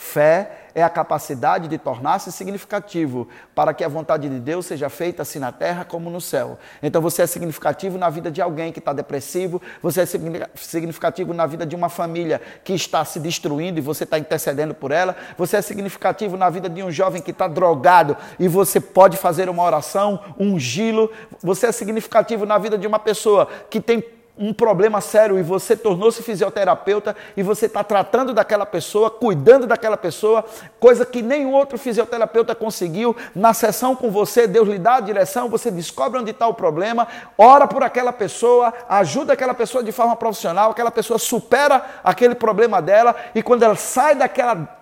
Fé 0.00 0.68
é 0.76 0.82
a 0.82 0.88
capacidade 0.88 1.66
de 1.66 1.76
tornar-se 1.76 2.30
significativo 2.30 3.26
para 3.52 3.74
que 3.74 3.82
a 3.82 3.88
vontade 3.88 4.28
de 4.28 4.38
Deus 4.38 4.64
seja 4.64 4.88
feita 4.88 5.22
assim 5.22 5.40
na 5.40 5.50
terra 5.50 5.84
como 5.84 6.08
no 6.08 6.20
céu. 6.20 6.56
Então 6.80 7.02
você 7.02 7.22
é 7.22 7.26
significativo 7.26 7.98
na 7.98 8.08
vida 8.08 8.30
de 8.30 8.40
alguém 8.40 8.70
que 8.70 8.78
está 8.78 8.92
depressivo, 8.92 9.60
você 9.82 10.02
é 10.02 10.06
significativo 10.54 11.34
na 11.34 11.46
vida 11.46 11.66
de 11.66 11.74
uma 11.74 11.88
família 11.88 12.40
que 12.62 12.72
está 12.74 13.04
se 13.04 13.18
destruindo 13.18 13.80
e 13.80 13.82
você 13.82 14.04
está 14.04 14.20
intercedendo 14.20 14.72
por 14.72 14.92
ela, 14.92 15.16
você 15.36 15.56
é 15.56 15.62
significativo 15.62 16.36
na 16.36 16.48
vida 16.48 16.68
de 16.68 16.80
um 16.80 16.92
jovem 16.92 17.20
que 17.20 17.32
está 17.32 17.48
drogado 17.48 18.16
e 18.38 18.46
você 18.46 18.80
pode 18.80 19.16
fazer 19.16 19.50
uma 19.50 19.64
oração, 19.64 20.20
ungí-lo, 20.38 21.10
você 21.42 21.66
é 21.66 21.72
significativo 21.72 22.46
na 22.46 22.56
vida 22.56 22.78
de 22.78 22.86
uma 22.86 23.00
pessoa 23.00 23.48
que 23.68 23.80
tem 23.80 24.00
um 24.38 24.52
problema 24.52 25.00
sério 25.00 25.38
e 25.38 25.42
você 25.42 25.76
tornou-se 25.76 26.22
fisioterapeuta 26.22 27.16
e 27.36 27.42
você 27.42 27.66
está 27.66 27.82
tratando 27.82 28.32
daquela 28.32 28.64
pessoa, 28.64 29.10
cuidando 29.10 29.66
daquela 29.66 29.96
pessoa, 29.96 30.44
coisa 30.78 31.04
que 31.04 31.20
nenhum 31.20 31.52
outro 31.52 31.76
fisioterapeuta 31.76 32.54
conseguiu. 32.54 33.16
Na 33.34 33.52
sessão 33.52 33.96
com 33.96 34.10
você, 34.10 34.46
Deus 34.46 34.68
lhe 34.68 34.78
dá 34.78 34.96
a 34.96 35.00
direção, 35.00 35.48
você 35.48 35.70
descobre 35.70 36.20
onde 36.20 36.30
está 36.30 36.46
o 36.46 36.54
problema, 36.54 37.08
ora 37.36 37.66
por 37.66 37.82
aquela 37.82 38.12
pessoa, 38.12 38.72
ajuda 38.88 39.32
aquela 39.32 39.54
pessoa 39.54 39.82
de 39.82 39.90
forma 39.90 40.14
profissional, 40.14 40.70
aquela 40.70 40.90
pessoa 40.90 41.18
supera 41.18 41.84
aquele 42.04 42.34
problema 42.34 42.80
dela 42.80 43.14
e 43.34 43.42
quando 43.42 43.64
ela 43.64 43.76
sai 43.76 44.14
daquela 44.14 44.78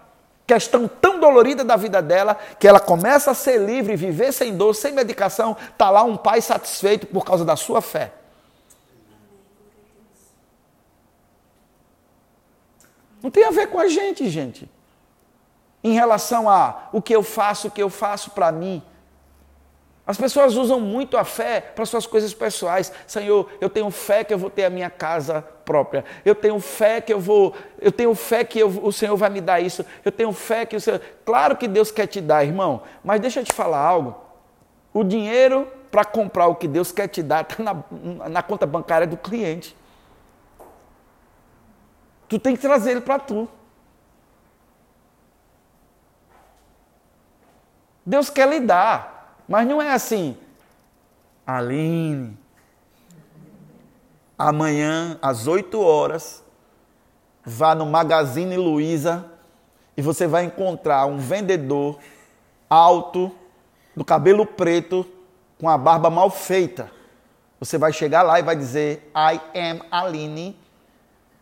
questão 0.47 0.87
tão 0.87 1.19
dolorida 1.19 1.65
da 1.65 1.77
vida 1.77 2.01
dela, 2.01 2.37
que 2.59 2.69
ela 2.69 2.79
começa 2.79 3.33
a 3.33 3.35
ser 3.35 3.59
livre, 3.59 3.97
viver 3.97 4.33
sem 4.33 4.57
dor, 4.57 4.75
sem 4.75 4.93
medicação, 4.93 5.57
está 5.73 5.91
lá 5.91 6.05
um 6.05 6.17
pai 6.17 6.41
satisfeito 6.41 7.07
por 7.07 7.25
causa 7.25 7.45
da 7.45 7.57
sua 7.57 7.81
fé. 7.81 8.13
Não 13.27 13.31
tem 13.33 13.43
a 13.43 13.51
ver 13.51 13.67
com 13.67 13.81
a 13.81 13.89
gente, 13.89 14.31
gente. 14.31 14.71
Em 15.83 15.95
relação 15.95 16.49
a 16.49 16.91
o 16.93 17.03
que 17.03 17.13
eu 17.13 17.25
faço, 17.25 17.67
o 17.67 17.71
que 17.73 17.83
eu 17.83 17.91
faço 17.91 18.31
para 18.31 18.53
mim. 18.53 18.81
As 20.07 20.17
pessoas 20.17 20.55
usam 20.55 20.79
muito 20.79 21.17
a 21.17 21.25
fé 21.25 21.61
para 21.61 21.85
suas 21.85 22.07
coisas 22.07 22.33
pessoais. 22.33 22.93
Senhor, 23.05 23.51
eu 23.61 23.69
tenho 23.69 23.91
fé 23.91 24.23
que 24.23 24.33
eu 24.33 24.39
vou 24.39 24.49
ter 24.49 24.65
a 24.65 24.71
minha 24.71 24.89
casa 24.89 25.43
própria. 25.65 26.05
Eu 26.25 26.37
tenho 26.37 26.61
fé 26.61 27.01
que 27.01 27.13
eu 27.13 27.19
vou, 27.19 27.53
eu 27.81 27.91
tenho 27.91 28.15
fé 28.15 28.45
que 28.45 28.61
eu, 28.61 28.69
o 28.69 28.93
Senhor 28.93 29.17
vai 29.17 29.29
me 29.29 29.41
dar 29.41 29.59
isso. 29.59 29.85
Eu 30.05 30.13
tenho 30.13 30.33
fé 30.33 30.65
que 30.65 30.77
o 30.77 30.81
Senhor. 30.81 31.01
Claro 31.25 31.57
que 31.57 31.67
Deus 31.67 31.91
quer 31.91 32.07
te 32.07 32.21
dar, 32.21 32.45
irmão. 32.45 32.83
Mas 33.03 33.21
deixa 33.21 33.41
eu 33.41 33.45
te 33.45 33.53
falar 33.53 33.81
algo. 33.81 34.15
O 34.95 35.03
dinheiro 35.03 35.67
para 35.91 36.05
comprar 36.05 36.47
o 36.47 36.55
que 36.55 36.69
Deus 36.69 36.93
quer 36.93 37.09
te 37.09 37.25
dar 37.25 37.41
está 37.43 37.61
na, 37.61 38.29
na 38.29 38.41
conta 38.41 38.67
bancária 38.67 39.05
do 39.05 39.17
cliente. 39.17 39.77
Tu 42.29 42.39
tem 42.39 42.57
que 42.57 42.63
trazer 42.63 42.93
ele 42.93 43.01
para 43.01 43.19
tu. 43.19 43.49
Deus 48.05 48.31
quer 48.31 48.49
lhe 48.49 48.61
dar, 48.61 49.43
mas 49.49 49.67
não 49.67 49.83
é 49.83 49.93
assim. 49.93 50.37
Aline, 51.47 52.37
amanhã 54.39 55.19
às 55.23 55.47
8 55.47 55.81
horas, 55.81 56.45
vá 57.45 57.75
no 57.75 57.87
Magazine 57.87 58.57
Luiza 58.57 59.31
e 59.97 60.03
você 60.03 60.27
vai 60.27 60.45
encontrar 60.45 61.07
um 61.07 61.19
vendedor 61.19 61.99
alto, 62.69 63.33
do 63.95 64.05
cabelo 64.05 64.45
preto, 64.45 65.07
com 65.59 65.69
a 65.69 65.79
barba 65.79 66.11
mal 66.11 66.29
feita. 66.29 66.91
Você 67.59 67.79
vai 67.79 67.93
chegar 67.93 68.23
lá 68.23 68.39
e 68.39 68.43
vai 68.43 68.55
dizer: 68.55 69.11
I 69.15 69.41
am 69.59 69.81
Aline 69.91 70.59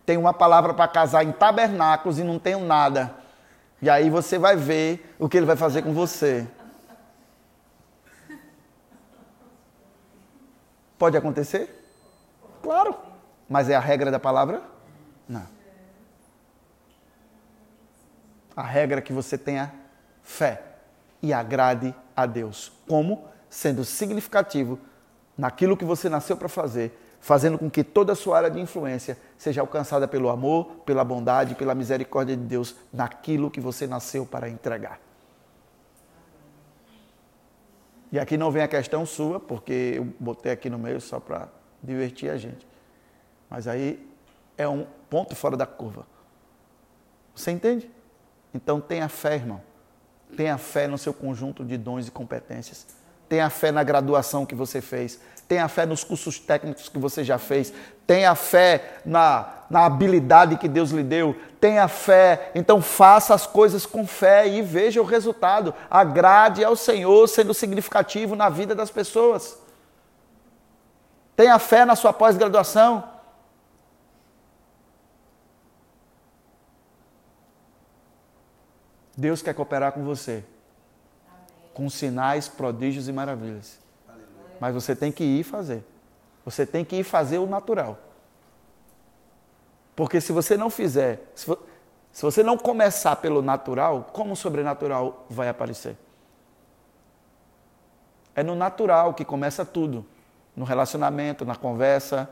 tenho 0.06 0.20
uma 0.20 0.34
palavra 0.34 0.74
para 0.74 0.86
casar 0.88 1.24
em 1.24 1.32
tabernáculos 1.32 2.18
e 2.18 2.24
não 2.24 2.38
tenho 2.38 2.60
nada. 2.60 3.14
E 3.80 3.88
aí 3.88 4.10
você 4.10 4.38
vai 4.38 4.56
ver 4.56 5.14
o 5.18 5.28
que 5.28 5.36
ele 5.36 5.46
vai 5.46 5.56
fazer 5.56 5.82
com 5.82 5.92
você. 5.92 6.46
Pode 10.98 11.16
acontecer? 11.16 11.84
Claro. 12.62 12.96
Mas 13.48 13.68
é 13.68 13.74
a 13.74 13.80
regra 13.80 14.10
da 14.10 14.18
palavra? 14.18 14.62
Não. 15.28 15.46
A 18.56 18.62
regra 18.62 18.98
é 18.98 19.02
que 19.02 19.12
você 19.12 19.36
tenha 19.36 19.72
fé 20.22 20.62
e 21.20 21.32
agrade 21.32 21.94
a 22.16 22.24
Deus. 22.24 22.72
Como? 22.88 23.26
Sendo 23.50 23.84
significativo 23.84 24.78
naquilo 25.36 25.76
que 25.76 25.84
você 25.84 26.08
nasceu 26.08 26.36
para 26.36 26.48
fazer 26.48 26.98
fazendo 27.24 27.58
com 27.58 27.70
que 27.70 27.82
toda 27.82 28.12
a 28.12 28.14
sua 28.14 28.36
área 28.36 28.50
de 28.50 28.60
influência 28.60 29.16
seja 29.38 29.62
alcançada 29.62 30.06
pelo 30.06 30.28
amor, 30.28 30.66
pela 30.84 31.02
bondade, 31.02 31.54
pela 31.54 31.74
misericórdia 31.74 32.36
de 32.36 32.42
Deus 32.42 32.76
naquilo 32.92 33.50
que 33.50 33.62
você 33.62 33.86
nasceu 33.86 34.26
para 34.26 34.46
entregar. 34.46 35.00
E 38.12 38.18
aqui 38.18 38.36
não 38.36 38.50
vem 38.50 38.62
a 38.62 38.68
questão 38.68 39.06
sua, 39.06 39.40
porque 39.40 39.94
eu 39.96 40.04
botei 40.20 40.52
aqui 40.52 40.68
no 40.68 40.78
meio 40.78 41.00
só 41.00 41.18
para 41.18 41.48
divertir 41.82 42.28
a 42.28 42.36
gente. 42.36 42.66
Mas 43.48 43.66
aí 43.66 44.06
é 44.58 44.68
um 44.68 44.86
ponto 45.08 45.34
fora 45.34 45.56
da 45.56 45.64
curva. 45.64 46.06
Você 47.34 47.50
entende? 47.50 47.90
Então 48.52 48.82
tenha 48.82 49.08
fé, 49.08 49.36
irmão. 49.36 49.62
Tenha 50.36 50.58
fé 50.58 50.86
no 50.86 50.98
seu 50.98 51.14
conjunto 51.14 51.64
de 51.64 51.78
dons 51.78 52.06
e 52.06 52.10
competências. 52.10 52.86
Tenha 53.28 53.50
fé 53.50 53.72
na 53.72 53.82
graduação 53.82 54.46
que 54.46 54.54
você 54.54 54.80
fez 54.80 55.18
tenha 55.48 55.68
fé 55.68 55.84
nos 55.84 56.02
cursos 56.02 56.38
técnicos 56.38 56.88
que 56.88 56.98
você 56.98 57.22
já 57.22 57.38
fez, 57.38 57.72
tenha 58.06 58.34
fé 58.34 58.98
na, 59.04 59.64
na 59.68 59.84
habilidade 59.84 60.56
que 60.56 60.68
Deus 60.68 60.90
lhe 60.90 61.02
deu, 61.02 61.36
tenha 61.60 61.86
fé, 61.86 62.50
então 62.54 62.80
faça 62.80 63.34
as 63.34 63.46
coisas 63.46 63.84
com 63.86 64.06
fé 64.06 64.48
e 64.48 64.62
veja 64.62 65.00
o 65.00 65.04
resultado. 65.04 65.74
Agrade 65.90 66.64
ao 66.64 66.76
Senhor 66.76 67.26
sendo 67.28 67.54
significativo 67.54 68.34
na 68.34 68.48
vida 68.48 68.74
das 68.74 68.90
pessoas. 68.90 69.58
Tenha 71.36 71.58
fé 71.58 71.84
na 71.84 71.96
sua 71.96 72.12
pós-graduação. 72.12 73.12
Deus 79.16 79.42
quer 79.42 79.54
cooperar 79.54 79.92
com 79.92 80.02
você, 80.02 80.44
com 81.74 81.90
sinais, 81.90 82.48
prodígios 82.48 83.08
e 83.08 83.12
maravilhas. 83.12 83.78
Mas 84.60 84.72
você 84.72 84.94
tem 84.94 85.12
que 85.12 85.24
ir 85.24 85.42
fazer. 85.42 85.84
Você 86.44 86.64
tem 86.64 86.84
que 86.84 86.96
ir 86.96 87.04
fazer 87.04 87.38
o 87.38 87.46
natural. 87.46 87.98
Porque 89.96 90.20
se 90.20 90.32
você 90.32 90.56
não 90.56 90.70
fizer, 90.70 91.20
se, 91.34 91.46
se 92.12 92.22
você 92.22 92.42
não 92.42 92.56
começar 92.56 93.16
pelo 93.16 93.42
natural, 93.42 94.08
como 94.12 94.32
o 94.32 94.36
sobrenatural 94.36 95.26
vai 95.28 95.48
aparecer? 95.48 95.96
É 98.34 98.42
no 98.42 98.54
natural 98.54 99.14
que 99.14 99.24
começa 99.24 99.64
tudo. 99.64 100.06
No 100.56 100.64
relacionamento, 100.64 101.44
na 101.44 101.56
conversa, 101.56 102.28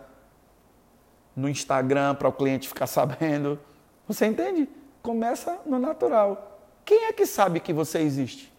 no 1.34 1.48
Instagram 1.48 2.14
para 2.14 2.28
o 2.28 2.32
cliente 2.32 2.68
ficar 2.68 2.86
sabendo. 2.86 3.58
Você 4.06 4.26
entende? 4.26 4.68
Começa 5.02 5.58
no 5.66 5.78
natural. 5.78 6.60
Quem 6.84 7.06
é 7.06 7.12
que 7.12 7.26
sabe 7.26 7.60
que 7.60 7.72
você 7.72 7.98
existe? 7.98 8.51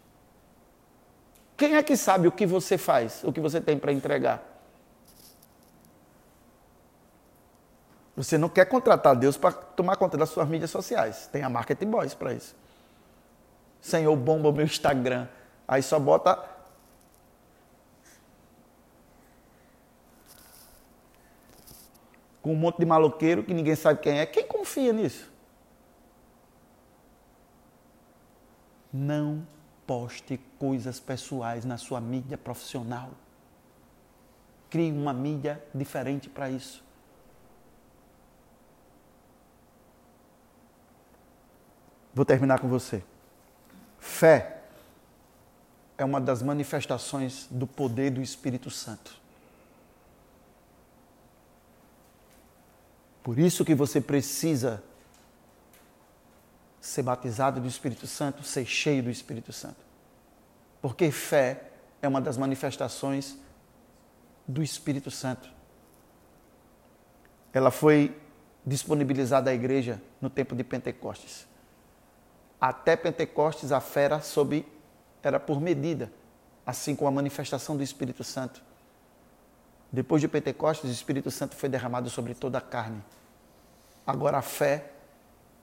Quem 1.55 1.75
é 1.75 1.83
que 1.83 1.95
sabe 1.95 2.27
o 2.27 2.31
que 2.31 2.45
você 2.45 2.77
faz, 2.77 3.23
o 3.23 3.31
que 3.31 3.39
você 3.39 3.61
tem 3.61 3.77
para 3.77 3.91
entregar? 3.91 4.43
Você 8.15 8.37
não 8.37 8.49
quer 8.49 8.65
contratar 8.65 9.15
Deus 9.15 9.37
para 9.37 9.51
tomar 9.51 9.95
conta 9.97 10.17
das 10.17 10.29
suas 10.29 10.47
mídias 10.47 10.69
sociais. 10.69 11.27
Tem 11.31 11.43
a 11.43 11.49
Marketing 11.49 11.89
Boys 11.89 12.13
para 12.13 12.33
isso. 12.33 12.55
Senhor, 13.81 14.15
bomba 14.15 14.49
o 14.49 14.53
meu 14.53 14.65
Instagram. 14.65 15.27
Aí 15.67 15.81
só 15.81 15.99
bota. 15.99 16.43
Com 22.41 22.53
um 22.53 22.55
monte 22.55 22.79
de 22.79 22.85
maloqueiro 22.85 23.43
que 23.43 23.53
ninguém 23.53 23.75
sabe 23.75 23.99
quem 23.99 24.19
é. 24.19 24.25
Quem 24.25 24.45
confia 24.45 24.93
nisso? 24.93 25.31
Não 28.91 29.47
poste 29.85 30.39
coisas 30.59 30.99
pessoais 30.99 31.65
na 31.65 31.77
sua 31.77 31.99
mídia 31.99 32.37
profissional. 32.37 33.11
Crie 34.69 34.91
uma 34.91 35.13
mídia 35.13 35.63
diferente 35.73 36.29
para 36.29 36.49
isso. 36.49 36.83
Vou 42.13 42.25
terminar 42.25 42.59
com 42.59 42.67
você. 42.67 43.03
Fé 43.99 44.61
é 45.97 46.05
uma 46.05 46.19
das 46.19 46.41
manifestações 46.41 47.47
do 47.49 47.65
poder 47.65 48.11
do 48.11 48.21
Espírito 48.21 48.69
Santo. 48.69 49.23
Por 53.23 53.39
isso 53.39 53.63
que 53.63 53.73
você 53.73 54.01
precisa 54.01 54.83
ser 56.83 57.01
batizado 57.01 57.61
do 57.61 57.67
Espírito 57.67 58.05
Santo, 58.05 58.43
ser 58.43 58.65
cheio 58.65 59.01
do 59.01 59.09
Espírito 59.09 59.53
Santo. 59.53 59.77
Porque 60.81 61.09
fé 61.11 61.71
é 62.01 62.07
uma 62.09 62.19
das 62.19 62.35
manifestações 62.35 63.37
do 64.45 64.61
Espírito 64.61 65.09
Santo. 65.09 65.49
Ela 67.53 67.71
foi 67.71 68.13
disponibilizada 68.65 69.49
à 69.49 69.53
igreja 69.53 70.01
no 70.19 70.29
tempo 70.29 70.53
de 70.53 70.63
Pentecostes. 70.65 71.47
Até 72.59 72.97
Pentecostes 72.97 73.71
a 73.71 73.79
fé 73.79 74.03
era, 74.03 74.19
sob, 74.19 74.65
era 75.23 75.39
por 75.39 75.61
medida, 75.61 76.11
assim 76.65 76.97
como 76.97 77.07
a 77.07 77.11
manifestação 77.11 77.77
do 77.77 77.83
Espírito 77.83 78.25
Santo. 78.25 78.61
Depois 79.89 80.21
de 80.21 80.27
Pentecostes, 80.27 80.89
o 80.89 80.93
Espírito 80.93 81.31
Santo 81.31 81.55
foi 81.55 81.69
derramado 81.69 82.09
sobre 82.09 82.33
toda 82.33 82.57
a 82.57 82.61
carne. 82.61 83.01
Agora 84.05 84.39
a 84.39 84.41
fé 84.41 84.91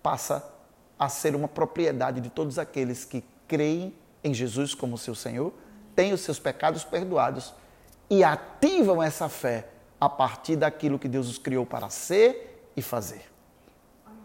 passa 0.02 0.58
a 1.00 1.08
ser 1.08 1.34
uma 1.34 1.48
propriedade 1.48 2.20
de 2.20 2.28
todos 2.28 2.58
aqueles 2.58 3.06
que 3.06 3.24
creem 3.48 3.94
em 4.22 4.34
Jesus 4.34 4.74
como 4.74 4.98
seu 4.98 5.14
Senhor, 5.14 5.50
têm 5.96 6.12
os 6.12 6.20
seus 6.20 6.38
pecados 6.38 6.84
perdoados 6.84 7.54
e 8.10 8.22
ativam 8.22 9.02
essa 9.02 9.26
fé 9.26 9.68
a 9.98 10.10
partir 10.10 10.56
daquilo 10.56 10.98
que 10.98 11.08
Deus 11.08 11.26
os 11.26 11.38
criou 11.38 11.64
para 11.64 11.88
ser 11.88 12.70
e 12.76 12.82
fazer. 12.82 13.22
Amém. 14.04 14.18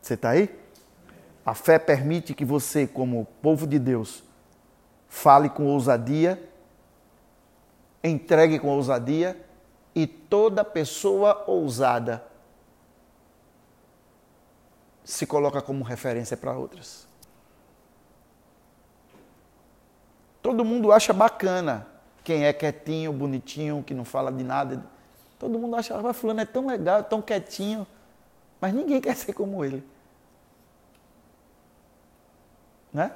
Você 0.00 0.14
está 0.14 0.30
aí? 0.30 0.48
A 1.44 1.54
fé 1.54 1.76
permite 1.76 2.34
que 2.34 2.44
você, 2.44 2.86
como 2.86 3.26
povo 3.42 3.66
de 3.66 3.80
Deus, 3.80 4.22
fale 5.08 5.48
com 5.48 5.66
ousadia, 5.66 6.40
entregue 8.02 8.60
com 8.60 8.68
ousadia 8.68 9.36
e 9.92 10.06
toda 10.06 10.64
pessoa 10.64 11.42
ousada 11.48 12.22
se 15.04 15.26
coloca 15.26 15.60
como 15.60 15.84
referência 15.84 16.36
para 16.36 16.52
outras. 16.52 17.06
Todo 20.40 20.64
mundo 20.64 20.92
acha 20.92 21.12
bacana 21.12 21.86
quem 22.24 22.44
é 22.44 22.52
quietinho, 22.52 23.12
bonitinho, 23.12 23.82
que 23.82 23.94
não 23.94 24.04
fala 24.04 24.32
de 24.32 24.44
nada. 24.44 24.84
Todo 25.38 25.58
mundo 25.58 25.76
acha, 25.76 25.96
ah, 25.96 26.12
fulano 26.12 26.40
é 26.40 26.44
tão 26.44 26.66
legal, 26.66 27.02
tão 27.04 27.20
quietinho, 27.20 27.86
mas 28.60 28.72
ninguém 28.72 29.00
quer 29.02 29.16
ser 29.16 29.32
como 29.32 29.64
ele. 29.64 29.84
Né? 32.92 33.10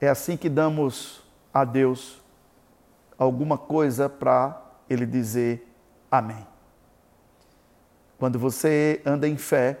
É 0.00 0.08
assim 0.08 0.36
que 0.36 0.48
damos 0.48 1.22
a 1.52 1.64
Deus 1.64 2.20
alguma 3.18 3.58
coisa 3.58 4.08
para 4.08 4.60
Ele 4.88 5.04
dizer 5.04 5.68
amém. 6.10 6.49
Quando 8.20 8.38
você 8.38 9.00
anda 9.06 9.26
em 9.26 9.38
fé, 9.38 9.78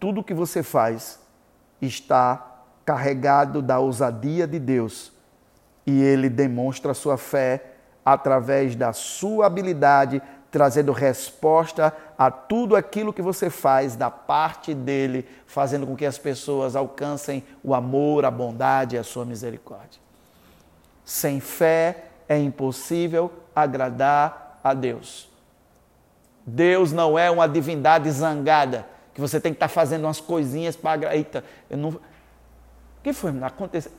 tudo 0.00 0.24
que 0.24 0.34
você 0.34 0.64
faz 0.64 1.20
está 1.80 2.64
carregado 2.84 3.62
da 3.62 3.78
ousadia 3.78 4.48
de 4.48 4.58
Deus 4.58 5.12
e 5.86 6.02
ele 6.02 6.28
demonstra 6.28 6.90
a 6.90 6.94
sua 6.94 7.16
fé 7.16 7.74
através 8.04 8.74
da 8.74 8.92
sua 8.92 9.46
habilidade, 9.46 10.20
trazendo 10.50 10.90
resposta 10.90 11.96
a 12.18 12.32
tudo 12.32 12.74
aquilo 12.74 13.12
que 13.12 13.22
você 13.22 13.48
faz 13.48 13.94
da 13.94 14.10
parte 14.10 14.74
dele, 14.74 15.24
fazendo 15.46 15.86
com 15.86 15.94
que 15.94 16.04
as 16.04 16.18
pessoas 16.18 16.74
alcancem 16.74 17.44
o 17.62 17.76
amor, 17.76 18.24
a 18.24 18.30
bondade 18.30 18.96
e 18.96 18.98
a 18.98 19.04
sua 19.04 19.24
misericórdia. 19.24 20.00
Sem 21.04 21.38
fé 21.38 22.06
é 22.28 22.36
impossível 22.36 23.32
agradar 23.54 24.58
a 24.64 24.74
Deus. 24.74 25.35
Deus 26.46 26.92
não 26.92 27.18
é 27.18 27.28
uma 27.28 27.48
divindade 27.48 28.08
zangada, 28.10 28.86
que 29.12 29.20
você 29.20 29.40
tem 29.40 29.52
que 29.52 29.56
estar 29.56 29.68
fazendo 29.68 30.04
umas 30.04 30.20
coisinhas 30.20 30.76
para. 30.76 31.14
Eita, 31.16 31.42
eu 31.68 31.76
não. 31.76 31.88
O 31.88 32.00
que 33.02 33.12
foi? 33.12 33.32
Aconteceu. 33.42 33.90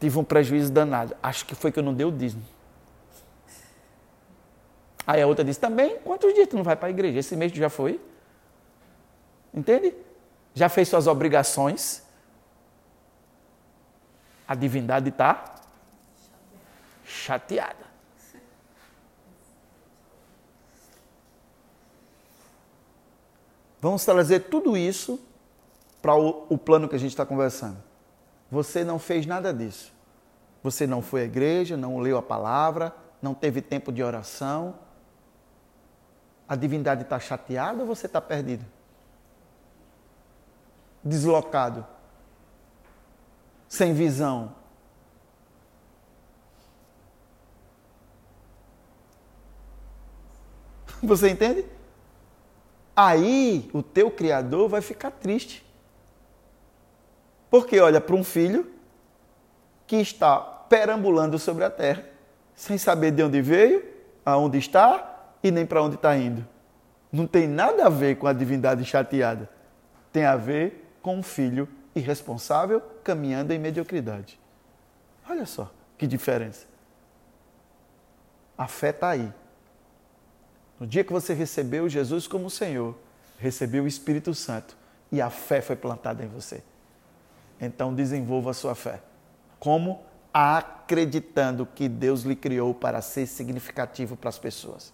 Tive 0.00 0.18
um 0.18 0.24
prejuízo 0.24 0.72
danado. 0.72 1.16
Acho 1.22 1.46
que 1.46 1.54
foi 1.54 1.70
que 1.70 1.78
eu 1.78 1.82
não 1.82 1.94
dei 1.94 2.04
o 2.04 2.10
dízimo. 2.10 2.42
Aí 5.06 5.22
a 5.22 5.26
outra 5.26 5.44
disse, 5.44 5.58
também, 5.58 5.98
quantos 6.00 6.34
dias 6.34 6.48
tu 6.48 6.56
não 6.56 6.62
vai 6.62 6.76
para 6.76 6.88
a 6.88 6.90
igreja? 6.90 7.18
Esse 7.18 7.34
mês 7.34 7.50
tu 7.50 7.58
já 7.58 7.70
foi? 7.70 8.00
Entende? 9.54 9.94
Já 10.54 10.68
fez 10.68 10.88
suas 10.88 11.06
obrigações. 11.06 12.02
A 14.46 14.54
divindade 14.54 15.08
está 15.08 15.54
chateada. 17.04 17.87
Vamos 23.80 24.04
trazer 24.04 24.40
tudo 24.40 24.76
isso 24.76 25.20
para 26.02 26.14
o, 26.16 26.46
o, 26.48 26.58
plano 26.58 26.88
que 26.88 26.96
a 26.96 26.98
gente 26.98 27.10
está 27.10 27.24
conversando. 27.24 27.76
Você 28.50 28.84
não 28.84 28.98
fez 28.98 29.26
nada 29.26 29.52
disso. 29.52 29.92
Você 30.62 30.86
não 30.86 31.00
foi 31.00 31.22
à 31.22 31.24
igreja, 31.24 31.76
não 31.76 31.98
leu 31.98 32.16
a 32.16 32.22
palavra, 32.22 32.94
não 33.22 33.34
teve 33.34 33.62
tempo 33.62 33.92
de 33.92 34.02
oração. 34.02 34.74
A 36.48 36.56
divindade 36.56 37.02
está 37.02 37.20
chateada 37.20 37.80
ou 37.82 37.86
você 37.86 38.06
está 38.06 38.20
perdido? 38.20 38.64
Deslocado? 41.04 41.86
Sem 43.68 43.92
visão? 43.94 44.56
Você 51.02 51.28
entende? 51.28 51.77
Aí 53.00 53.70
o 53.72 53.80
teu 53.80 54.10
criador 54.10 54.68
vai 54.68 54.80
ficar 54.80 55.12
triste. 55.12 55.64
Porque 57.48 57.78
olha 57.78 58.00
para 58.00 58.16
um 58.16 58.24
filho 58.24 58.68
que 59.86 59.94
está 59.94 60.40
perambulando 60.40 61.38
sobre 61.38 61.62
a 61.62 61.70
terra, 61.70 62.04
sem 62.56 62.76
saber 62.76 63.12
de 63.12 63.22
onde 63.22 63.40
veio, 63.40 63.86
aonde 64.26 64.58
está 64.58 65.16
e 65.44 65.52
nem 65.52 65.64
para 65.64 65.80
onde 65.80 65.94
está 65.94 66.16
indo. 66.16 66.44
Não 67.12 67.24
tem 67.24 67.46
nada 67.46 67.86
a 67.86 67.88
ver 67.88 68.16
com 68.16 68.26
a 68.26 68.32
divindade 68.32 68.84
chateada. 68.84 69.48
Tem 70.12 70.24
a 70.24 70.34
ver 70.34 70.92
com 71.00 71.18
um 71.18 71.22
filho 71.22 71.68
irresponsável 71.94 72.80
caminhando 73.04 73.52
em 73.52 73.60
mediocridade. 73.60 74.40
Olha 75.30 75.46
só 75.46 75.70
que 75.96 76.04
diferença. 76.04 76.66
A 78.58 78.66
fé 78.66 78.90
está 78.90 79.10
aí. 79.10 79.32
No 80.78 80.86
dia 80.86 81.02
que 81.02 81.12
você 81.12 81.34
recebeu 81.34 81.88
Jesus 81.88 82.26
como 82.26 82.48
Senhor, 82.48 82.94
recebeu 83.38 83.84
o 83.84 83.88
Espírito 83.88 84.34
Santo 84.34 84.76
e 85.10 85.20
a 85.20 85.30
fé 85.30 85.60
foi 85.60 85.76
plantada 85.76 86.24
em 86.24 86.28
você. 86.28 86.62
Então 87.60 87.94
desenvolva 87.94 88.50
a 88.50 88.54
sua 88.54 88.74
fé. 88.74 89.00
Como? 89.58 90.02
Acreditando 90.32 91.66
que 91.66 91.88
Deus 91.88 92.22
lhe 92.22 92.36
criou 92.36 92.72
para 92.72 93.00
ser 93.00 93.26
significativo 93.26 94.16
para 94.16 94.28
as 94.28 94.38
pessoas. 94.38 94.92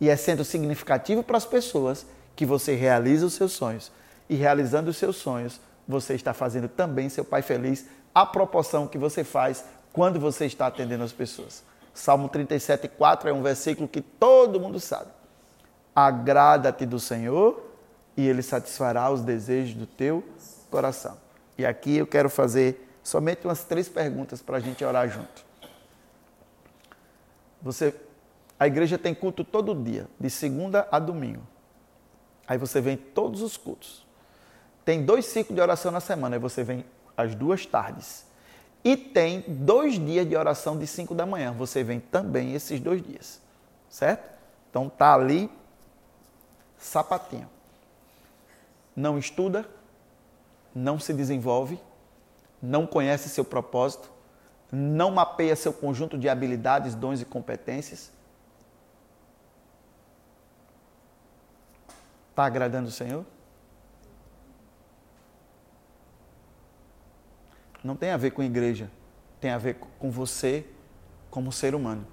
E 0.00 0.08
é 0.08 0.16
sendo 0.16 0.44
significativo 0.44 1.22
para 1.22 1.36
as 1.36 1.44
pessoas 1.44 2.06
que 2.36 2.46
você 2.46 2.74
realiza 2.74 3.26
os 3.26 3.34
seus 3.34 3.52
sonhos. 3.52 3.90
E 4.28 4.36
realizando 4.36 4.90
os 4.90 4.96
seus 4.96 5.16
sonhos, 5.16 5.60
você 5.88 6.14
está 6.14 6.32
fazendo 6.32 6.68
também 6.68 7.08
seu 7.08 7.24
pai 7.24 7.42
feliz, 7.42 7.86
a 8.14 8.24
proporção 8.24 8.86
que 8.86 8.96
você 8.96 9.24
faz 9.24 9.64
quando 9.92 10.20
você 10.20 10.46
está 10.46 10.68
atendendo 10.68 11.02
as 11.02 11.12
pessoas. 11.12 11.64
Salmo 11.92 12.28
37, 12.28 12.88
4 12.88 13.28
é 13.28 13.32
um 13.32 13.42
versículo 13.42 13.88
que 13.88 14.00
todo 14.00 14.60
mundo 14.60 14.78
sabe. 14.78 15.10
Agrada-te 15.94 16.86
do 16.86 17.00
Senhor 17.00 17.62
e 18.16 18.26
Ele 18.26 18.42
satisfará 18.42 19.10
os 19.10 19.22
desejos 19.22 19.74
do 19.74 19.86
teu 19.86 20.24
coração. 20.70 21.16
E 21.58 21.66
aqui 21.66 21.96
eu 21.96 22.06
quero 22.06 22.30
fazer 22.30 22.88
somente 23.02 23.46
umas 23.46 23.64
três 23.64 23.88
perguntas 23.88 24.40
para 24.40 24.56
a 24.56 24.60
gente 24.60 24.84
orar 24.84 25.08
junto. 25.08 25.44
Você, 27.62 27.94
a 28.58 28.66
igreja 28.66 28.96
tem 28.96 29.14
culto 29.14 29.44
todo 29.44 29.74
dia, 29.74 30.06
de 30.18 30.30
segunda 30.30 30.88
a 30.90 30.98
domingo. 30.98 31.42
Aí 32.46 32.56
você 32.56 32.80
vem 32.80 32.96
todos 32.96 33.42
os 33.42 33.56
cultos. 33.56 34.06
Tem 34.84 35.04
dois 35.04 35.26
ciclos 35.26 35.54
de 35.54 35.60
oração 35.60 35.92
na 35.92 36.00
semana, 36.00 36.36
aí 36.36 36.40
você 36.40 36.64
vem 36.64 36.84
às 37.16 37.34
duas 37.34 37.66
tardes. 37.66 38.24
E 38.82 38.96
tem 38.96 39.44
dois 39.46 39.98
dias 39.98 40.28
de 40.28 40.36
oração 40.36 40.78
de 40.78 40.86
5 40.86 41.14
da 41.14 41.26
manhã. 41.26 41.52
Você 41.52 41.84
vem 41.84 42.00
também 42.00 42.54
esses 42.54 42.80
dois 42.80 43.02
dias. 43.02 43.40
Certo? 43.88 44.28
Então 44.70 44.88
tá 44.88 45.14
ali 45.14 45.50
sapatinho. 46.78 47.48
Não 48.96 49.18
estuda, 49.18 49.68
não 50.74 50.98
se 50.98 51.12
desenvolve, 51.12 51.78
não 52.62 52.86
conhece 52.86 53.28
seu 53.28 53.44
propósito, 53.44 54.10
não 54.72 55.10
mapeia 55.10 55.56
seu 55.56 55.72
conjunto 55.72 56.16
de 56.16 56.28
habilidades, 56.28 56.94
dons 56.94 57.20
e 57.20 57.24
competências. 57.24 58.10
Está 62.30 62.44
agradando 62.44 62.88
o 62.88 62.92
Senhor? 62.92 63.24
Não 67.82 67.96
tem 67.96 68.10
a 68.10 68.16
ver 68.16 68.32
com 68.32 68.42
igreja, 68.42 68.90
tem 69.40 69.50
a 69.50 69.58
ver 69.58 69.76
com 69.98 70.10
você 70.10 70.66
como 71.30 71.50
ser 71.50 71.74
humano. 71.74 72.06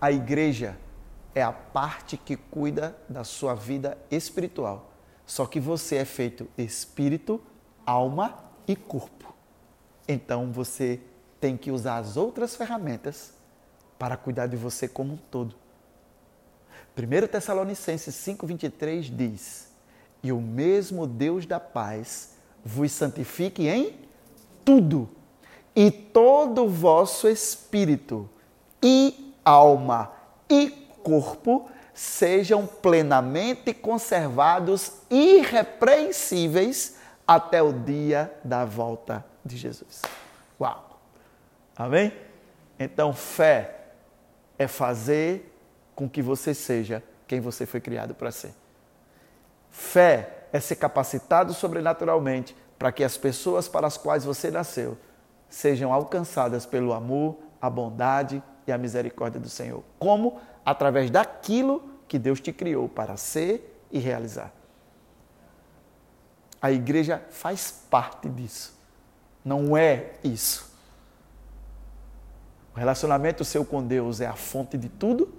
A 0.00 0.10
igreja 0.12 0.76
é 1.34 1.42
a 1.42 1.52
parte 1.52 2.16
que 2.16 2.36
cuida 2.36 2.96
da 3.08 3.24
sua 3.24 3.54
vida 3.54 3.96
espiritual. 4.10 4.92
Só 5.24 5.46
que 5.46 5.60
você 5.60 5.96
é 5.96 6.04
feito 6.04 6.48
espírito, 6.58 7.40
alma 7.86 8.44
e 8.66 8.74
corpo. 8.74 9.32
Então 10.08 10.50
você 10.50 11.00
tem 11.38 11.56
que 11.56 11.70
usar 11.70 11.98
as 11.98 12.16
outras 12.16 12.56
ferramentas 12.56 13.32
para 13.98 14.16
cuidar 14.16 14.46
de 14.46 14.56
você 14.56 14.88
como 14.88 15.14
um 15.14 15.16
todo. 15.16 15.54
1 16.96 17.28
Tessalonicenses 17.28 18.14
5,23 18.14 19.14
diz: 19.14 19.72
E 20.22 20.32
o 20.32 20.40
mesmo 20.40 21.06
Deus 21.06 21.46
da 21.46 21.60
paz 21.60 22.34
vos 22.64 22.90
santifique 22.92 23.68
em 23.68 24.09
tudo, 24.64 25.08
e 25.74 25.90
todo 25.90 26.64
o 26.64 26.68
vosso 26.68 27.28
espírito, 27.28 28.28
e 28.82 29.34
alma, 29.44 30.12
e 30.48 30.70
corpo 31.02 31.70
sejam 31.94 32.66
plenamente 32.66 33.74
conservados 33.74 34.92
irrepreensíveis 35.10 36.96
até 37.26 37.62
o 37.62 37.72
dia 37.72 38.32
da 38.42 38.64
volta 38.64 39.24
de 39.44 39.56
Jesus. 39.56 40.02
Uau! 40.60 41.00
Amém? 41.76 42.12
Então, 42.78 43.12
fé 43.12 43.80
é 44.58 44.66
fazer 44.66 45.54
com 45.94 46.08
que 46.08 46.22
você 46.22 46.54
seja 46.54 47.02
quem 47.26 47.40
você 47.40 47.66
foi 47.66 47.80
criado 47.80 48.14
para 48.14 48.30
ser. 48.30 48.54
Fé 49.70 50.46
é 50.52 50.60
ser 50.60 50.76
capacitado 50.76 51.54
sobrenaturalmente 51.54 52.56
para 52.80 52.90
que 52.90 53.04
as 53.04 53.18
pessoas 53.18 53.68
para 53.68 53.86
as 53.86 53.98
quais 53.98 54.24
você 54.24 54.50
nasceu 54.50 54.96
sejam 55.50 55.92
alcançadas 55.92 56.64
pelo 56.64 56.94
amor, 56.94 57.36
a 57.60 57.68
bondade 57.68 58.42
e 58.66 58.72
a 58.72 58.78
misericórdia 58.78 59.38
do 59.38 59.50
Senhor. 59.50 59.84
Como? 59.98 60.40
Através 60.64 61.10
daquilo 61.10 61.82
que 62.08 62.18
Deus 62.18 62.40
te 62.40 62.54
criou 62.54 62.88
para 62.88 63.18
ser 63.18 63.84
e 63.92 63.98
realizar. 63.98 64.50
A 66.62 66.72
igreja 66.72 67.22
faz 67.28 67.84
parte 67.90 68.30
disso. 68.30 68.74
Não 69.44 69.76
é 69.76 70.14
isso. 70.24 70.74
O 72.74 72.78
relacionamento 72.78 73.44
seu 73.44 73.62
com 73.62 73.86
Deus 73.86 74.22
é 74.22 74.26
a 74.26 74.36
fonte 74.36 74.78
de 74.78 74.88
tudo 74.88 75.34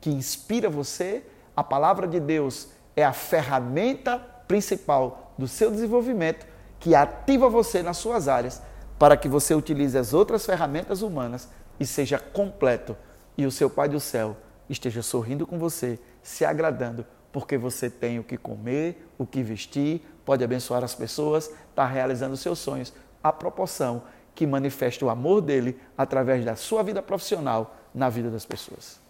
que 0.00 0.10
inspira 0.10 0.68
você. 0.68 1.24
A 1.56 1.62
palavra 1.62 2.08
de 2.08 2.18
Deus 2.18 2.70
é 2.96 3.04
a 3.04 3.12
ferramenta 3.12 4.18
principal 4.48 5.21
do 5.36 5.48
seu 5.48 5.70
desenvolvimento 5.70 6.46
que 6.78 6.94
ativa 6.94 7.48
você 7.48 7.82
nas 7.82 7.96
suas 7.96 8.28
áreas 8.28 8.62
para 8.98 9.16
que 9.16 9.28
você 9.28 9.54
utilize 9.54 9.96
as 9.96 10.12
outras 10.12 10.46
ferramentas 10.46 11.02
humanas 11.02 11.48
e 11.78 11.86
seja 11.86 12.18
completo 12.18 12.96
e 13.36 13.46
o 13.46 13.50
seu 13.50 13.68
Pai 13.68 13.88
do 13.88 13.98
céu 13.98 14.36
esteja 14.68 15.02
sorrindo 15.02 15.46
com 15.46 15.58
você, 15.58 15.98
se 16.22 16.44
agradando, 16.44 17.04
porque 17.32 17.58
você 17.58 17.90
tem 17.90 18.18
o 18.18 18.24
que 18.24 18.36
comer, 18.36 19.08
o 19.18 19.26
que 19.26 19.42
vestir, 19.42 20.06
pode 20.24 20.44
abençoar 20.44 20.84
as 20.84 20.94
pessoas, 20.94 21.50
está 21.70 21.86
realizando 21.86 22.36
seus 22.36 22.58
sonhos, 22.58 22.92
a 23.22 23.32
proporção 23.32 24.02
que 24.34 24.46
manifesta 24.46 25.04
o 25.04 25.10
amor 25.10 25.40
dele 25.40 25.78
através 25.96 26.44
da 26.44 26.56
sua 26.56 26.82
vida 26.82 27.02
profissional 27.02 27.76
na 27.94 28.08
vida 28.08 28.30
das 28.30 28.46
pessoas. 28.46 29.00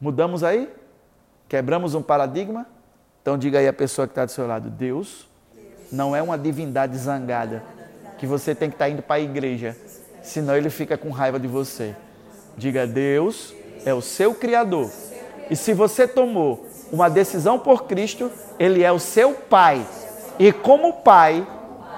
Mudamos 0.00 0.44
aí? 0.44 0.72
Quebramos 1.48 1.94
um 1.94 2.02
paradigma? 2.02 2.66
Então 3.22 3.36
diga 3.36 3.58
aí 3.58 3.68
a 3.68 3.72
pessoa 3.72 4.06
que 4.06 4.12
está 4.12 4.24
do 4.24 4.30
seu 4.30 4.46
lado: 4.46 4.70
Deus 4.70 5.28
não 5.90 6.14
é 6.14 6.22
uma 6.22 6.38
divindade 6.38 6.96
zangada 6.96 7.62
que 8.18 8.26
você 8.26 8.54
tem 8.54 8.68
que 8.68 8.74
estar 8.74 8.86
tá 8.86 8.90
indo 8.90 9.02
para 9.02 9.16
a 9.16 9.20
igreja, 9.20 9.76
senão 10.22 10.56
ele 10.56 10.70
fica 10.70 10.98
com 10.98 11.10
raiva 11.10 11.38
de 11.38 11.46
você. 11.46 11.94
Diga: 12.56 12.86
Deus 12.86 13.54
é 13.84 13.94
o 13.94 14.00
seu 14.00 14.34
Criador. 14.34 14.90
E 15.50 15.56
se 15.56 15.72
você 15.72 16.06
tomou 16.06 16.66
uma 16.92 17.08
decisão 17.08 17.58
por 17.58 17.84
Cristo, 17.84 18.30
Ele 18.58 18.82
é 18.82 18.92
o 18.92 18.98
seu 18.98 19.34
Pai. 19.34 19.86
E 20.38 20.52
como 20.52 21.02
Pai, 21.02 21.46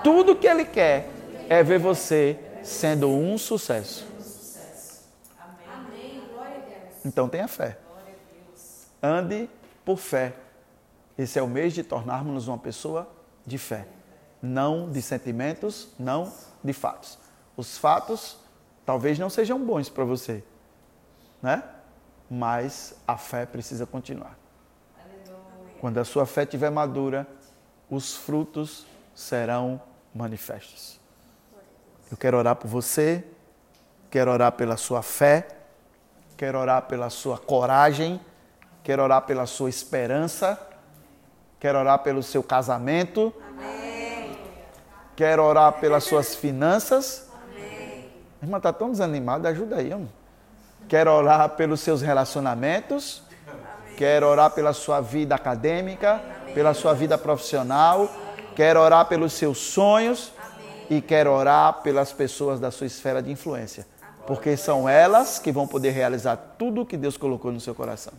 tudo 0.03 0.37
que 0.37 0.47
Ele 0.47 0.65
quer 0.65 1.09
é 1.49 1.63
ver 1.63 1.79
você 1.79 2.39
sendo 2.63 3.09
um 3.09 3.37
sucesso. 3.37 4.07
Então 7.05 7.29
tenha 7.29 7.49
fé. 7.49 7.79
Ande 9.03 9.49
por 9.85 9.97
fé. 9.97 10.35
Esse 11.21 11.39
é 11.39 11.43
o 11.43 11.47
mês 11.47 11.75
de 11.75 11.83
tornarmos-nos 11.83 12.49
uma 12.49 12.57
pessoa 12.57 13.07
de 13.45 13.59
fé. 13.59 13.87
Não 14.41 14.91
de 14.91 15.03
sentimentos, 15.03 15.89
não 15.99 16.33
de 16.65 16.73
fatos. 16.73 17.19
Os 17.55 17.77
fatos 17.77 18.39
talvez 18.87 19.19
não 19.19 19.29
sejam 19.29 19.63
bons 19.63 19.91
para 19.91 20.03
você, 20.03 20.43
né? 21.43 21.63
Mas 22.31 22.95
a 23.07 23.19
fé 23.19 23.45
precisa 23.45 23.85
continuar. 23.85 24.35
Quando 25.79 25.99
a 25.99 26.07
sua 26.07 26.25
fé 26.25 26.45
estiver 26.45 26.71
madura, 26.71 27.27
os 27.91 28.17
frutos 28.17 28.87
serão 29.15 29.79
manifestos. 30.15 30.99
Eu 32.11 32.17
quero 32.17 32.39
orar 32.39 32.57
por 32.57 32.67
você, 32.67 33.23
quero 34.11 34.31
orar 34.31 34.53
pela 34.53 34.79
sua 34.79 35.03
fé, 35.03 35.49
quero 36.39 36.59
orar 36.59 36.87
pela 36.87 37.11
sua 37.11 37.37
coragem, 37.37 38.19
quero 38.83 39.03
orar 39.03 39.21
pela 39.27 39.45
sua 39.45 39.69
esperança, 39.69 40.70
quero 41.61 41.79
orar 41.79 42.01
pelo 42.01 42.23
seu 42.23 42.43
casamento, 42.43 43.33
Amém. 43.49 44.37
quero 45.15 45.45
orar 45.45 45.75
pelas 45.75 46.03
suas 46.03 46.35
finanças. 46.35 47.29
Amém. 47.45 48.09
Irmã, 48.43 48.57
está 48.57 48.73
tão 48.73 48.91
desanimada, 48.91 49.49
ajuda 49.49 49.77
aí, 49.77 49.91
irmão. 49.91 50.09
Quero 50.89 51.13
orar 51.13 51.51
pelos 51.51 51.81
seus 51.81 52.03
relacionamentos, 52.03 53.23
Quero 54.01 54.27
orar 54.29 54.51
pela 54.53 54.73
sua 54.73 55.03
vida 55.03 55.35
acadêmica, 55.35 56.23
pela 56.55 56.73
sua 56.73 56.95
vida 56.95 57.19
profissional. 57.19 58.11
Quero 58.57 58.81
orar 58.81 59.05
pelos 59.05 59.35
seus 59.35 59.59
sonhos 59.59 60.33
e 60.89 61.03
quero 61.03 61.31
orar 61.31 61.83
pelas 61.83 62.11
pessoas 62.11 62.59
da 62.59 62.71
sua 62.71 62.87
esfera 62.87 63.23
de 63.23 63.31
influência, 63.31 63.87
porque 64.27 64.57
são 64.57 64.89
elas 64.89 65.39
que 65.39 65.53
vão 65.53 65.67
poder 65.69 65.91
realizar 65.91 66.55
tudo 66.57 66.81
o 66.81 66.87
que 66.87 66.97
Deus 66.97 67.19
colocou 67.19 67.53
no 67.53 67.61
seu 67.61 67.75
coração. 67.75 68.15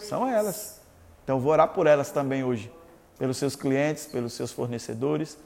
São 0.00 0.26
elas. 0.26 0.81
Então 1.24 1.38
vou 1.40 1.52
orar 1.52 1.68
por 1.68 1.86
elas 1.86 2.10
também 2.10 2.42
hoje, 2.44 2.70
pelos 3.18 3.36
seus 3.36 3.54
clientes, 3.54 4.06
pelos 4.06 4.32
seus 4.32 4.50
fornecedores, 4.52 5.38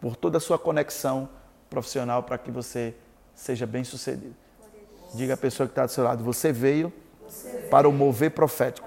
por 0.00 0.16
toda 0.16 0.38
a 0.38 0.40
sua 0.40 0.58
conexão 0.58 1.28
profissional 1.68 2.22
para 2.22 2.38
que 2.38 2.50
você 2.50 2.94
seja 3.34 3.66
bem 3.66 3.82
sucedido. 3.82 4.34
Diga 5.14 5.34
à 5.34 5.36
pessoa 5.36 5.66
que 5.66 5.72
está 5.72 5.86
do 5.86 5.92
seu 5.92 6.04
lado: 6.04 6.22
você 6.22 6.52
veio 6.52 6.92
para 7.70 7.88
o 7.88 7.92
mover 7.92 8.30
profético. 8.30 8.86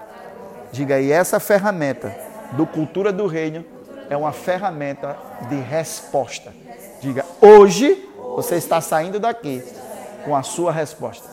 Diga 0.72 0.96
aí, 0.96 1.10
essa 1.10 1.40
ferramenta 1.40 2.14
do 2.52 2.66
Cultura 2.66 3.12
do 3.12 3.26
Reino 3.26 3.64
é 4.10 4.16
uma 4.16 4.32
ferramenta 4.32 5.16
de 5.48 5.56
resposta. 5.56 6.52
Diga, 7.00 7.24
hoje 7.40 8.08
você 8.34 8.56
está 8.56 8.80
saindo 8.80 9.18
daqui 9.18 9.62
com 10.24 10.36
a 10.36 10.42
sua 10.42 10.72
resposta. 10.72 11.28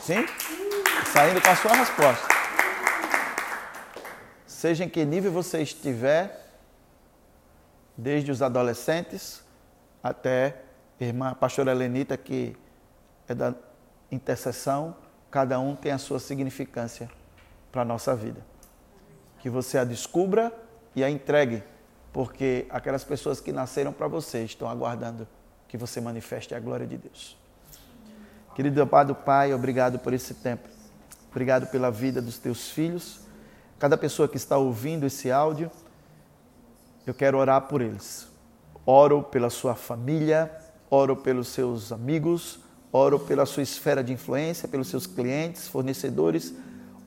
Sim? 0.00 0.26
Saindo 1.14 1.40
com 1.40 1.48
a 1.48 1.54
sua 1.54 1.76
resposta. 1.76 2.26
Seja 4.48 4.82
em 4.82 4.88
que 4.88 5.04
nível 5.04 5.30
você 5.30 5.62
estiver, 5.62 6.44
desde 7.96 8.32
os 8.32 8.42
adolescentes 8.42 9.40
até 10.02 10.62
a 11.00 11.04
irmã 11.04 11.32
pastora 11.32 11.70
Helenita, 11.70 12.16
que 12.16 12.56
é 13.28 13.34
da 13.34 13.54
intercessão, 14.10 14.96
cada 15.30 15.60
um 15.60 15.76
tem 15.76 15.92
a 15.92 15.98
sua 15.98 16.18
significância 16.18 17.08
para 17.70 17.82
a 17.82 17.84
nossa 17.84 18.16
vida. 18.16 18.44
Que 19.38 19.48
você 19.48 19.78
a 19.78 19.84
descubra 19.84 20.52
e 20.96 21.04
a 21.04 21.08
entregue, 21.08 21.62
porque 22.12 22.66
aquelas 22.68 23.04
pessoas 23.04 23.40
que 23.40 23.52
nasceram 23.52 23.92
para 23.92 24.08
você 24.08 24.42
estão 24.42 24.68
aguardando 24.68 25.28
que 25.68 25.78
você 25.78 26.00
manifeste 26.00 26.56
a 26.56 26.58
glória 26.58 26.88
de 26.88 26.96
Deus. 26.96 27.38
Querido 28.56 28.82
amado 28.82 29.14
Pai, 29.14 29.54
obrigado 29.54 30.00
por 30.00 30.12
esse 30.12 30.34
tempo. 30.34 30.73
Obrigado 31.34 31.66
pela 31.66 31.90
vida 31.90 32.22
dos 32.22 32.38
teus 32.38 32.68
filhos. 32.70 33.18
Cada 33.76 33.96
pessoa 33.96 34.28
que 34.28 34.36
está 34.36 34.56
ouvindo 34.56 35.04
esse 35.04 35.32
áudio, 35.32 35.68
eu 37.04 37.12
quero 37.12 37.38
orar 37.38 37.62
por 37.62 37.82
eles. 37.82 38.28
Oro 38.86 39.20
pela 39.20 39.50
sua 39.50 39.74
família, 39.74 40.48
oro 40.88 41.16
pelos 41.16 41.48
seus 41.48 41.90
amigos, 41.90 42.60
oro 42.92 43.18
pela 43.18 43.44
sua 43.46 43.64
esfera 43.64 44.00
de 44.04 44.12
influência, 44.12 44.68
pelos 44.68 44.86
seus 44.86 45.08
clientes, 45.08 45.66
fornecedores, 45.66 46.54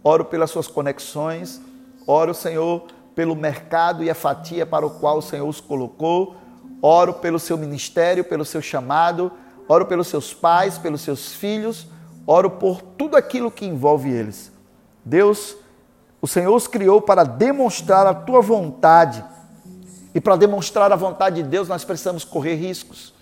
oro 0.04 0.26
pelas 0.26 0.52
suas 0.52 0.68
conexões, 0.68 1.62
oro, 2.06 2.34
Senhor, 2.34 2.86
pelo 3.16 3.34
mercado 3.34 4.04
e 4.04 4.10
a 4.10 4.16
fatia 4.16 4.66
para 4.66 4.86
o 4.86 5.00
qual 5.00 5.20
o 5.20 5.22
Senhor 5.22 5.48
os 5.48 5.62
colocou, 5.62 6.36
oro 6.82 7.14
pelo 7.14 7.40
seu 7.40 7.58
ministério, 7.58 8.26
pelo 8.26 8.44
seu 8.44 8.62
chamado, 8.62 9.32
oro 9.70 9.86
pelos 9.86 10.08
seus 10.08 10.34
pais, 10.34 10.78
pelos 10.78 11.00
seus 11.00 11.32
filhos, 11.34 11.88
oro 12.28 12.52
por 12.52 12.82
tudo 12.82 13.16
aquilo 13.16 13.50
que 13.50 13.66
envolve 13.66 14.12
eles. 14.12 14.52
Deus, 15.04 15.56
o 16.22 16.28
Senhor 16.28 16.54
os 16.54 16.68
criou 16.68 17.02
para 17.02 17.24
demonstrar 17.24 18.06
a 18.06 18.14
tua 18.14 18.42
vontade. 18.42 19.24
E 20.14 20.20
para 20.20 20.36
demonstrar 20.36 20.92
a 20.92 20.96
vontade 20.96 21.42
de 21.42 21.48
Deus, 21.48 21.70
nós 21.70 21.86
precisamos 21.86 22.26
correr 22.26 22.56
riscos. 22.56 23.14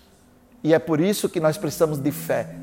E 0.64 0.74
é 0.74 0.78
por 0.78 1.00
isso 1.00 1.28
que 1.28 1.38
nós 1.38 1.56
precisamos 1.56 1.98
de 1.98 2.10
fé. 2.10 2.56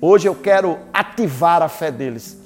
Hoje 0.00 0.28
eu 0.28 0.34
quero 0.34 0.78
ativar 0.92 1.62
a 1.62 1.68
fé 1.68 1.92
deles. 1.92 2.36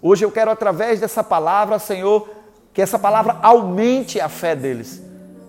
Hoje 0.00 0.24
eu 0.24 0.30
quero, 0.30 0.50
através 0.50 1.00
dessa 1.00 1.22
palavra, 1.22 1.78
Senhor, 1.78 2.28
que 2.72 2.80
essa 2.80 2.98
palavra 2.98 3.38
aumente 3.42 4.20
a 4.20 4.28
fé 4.28 4.56
deles. 4.56 5.02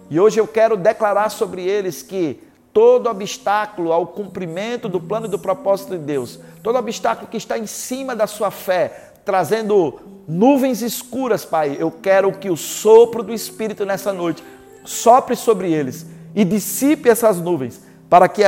E 0.10 0.20
hoje 0.20 0.40
eu 0.40 0.48
quero 0.48 0.76
declarar 0.76 1.30
sobre 1.30 1.64
eles 1.64 2.02
que 2.02 2.44
todo 2.74 3.10
obstáculo 3.10 3.92
ao 3.92 4.08
cumprimento 4.08 4.88
do 4.88 5.00
plano 5.00 5.26
e 5.26 5.30
do 5.30 5.40
propósito 5.40 5.98
de 5.98 6.04
Deus, 6.04 6.40
todo 6.62 6.78
obstáculo 6.78 7.28
que 7.28 7.38
está 7.38 7.58
em 7.58 7.68
cima 7.68 8.16
da 8.16 8.28
sua 8.28 8.52
fé, 8.52 9.12
trazendo 9.24 10.00
nuvens 10.28 10.82
escuras, 10.82 11.46
Pai, 11.46 11.78
eu 11.80 11.92
quero 11.92 12.32
que 12.32 12.50
o 12.50 12.58
sopro 12.58 13.24
do 13.24 13.34
Espírito 13.34 13.86
nessa 13.86 14.14
noite 14.14 14.44
sopre 14.86 15.36
sobre 15.36 15.72
eles 15.72 16.06
e 16.34 16.46
dissipe 16.46 17.10
essas 17.10 17.40
nuvens, 17.40 17.82
para 18.10 18.28
que 18.30 18.44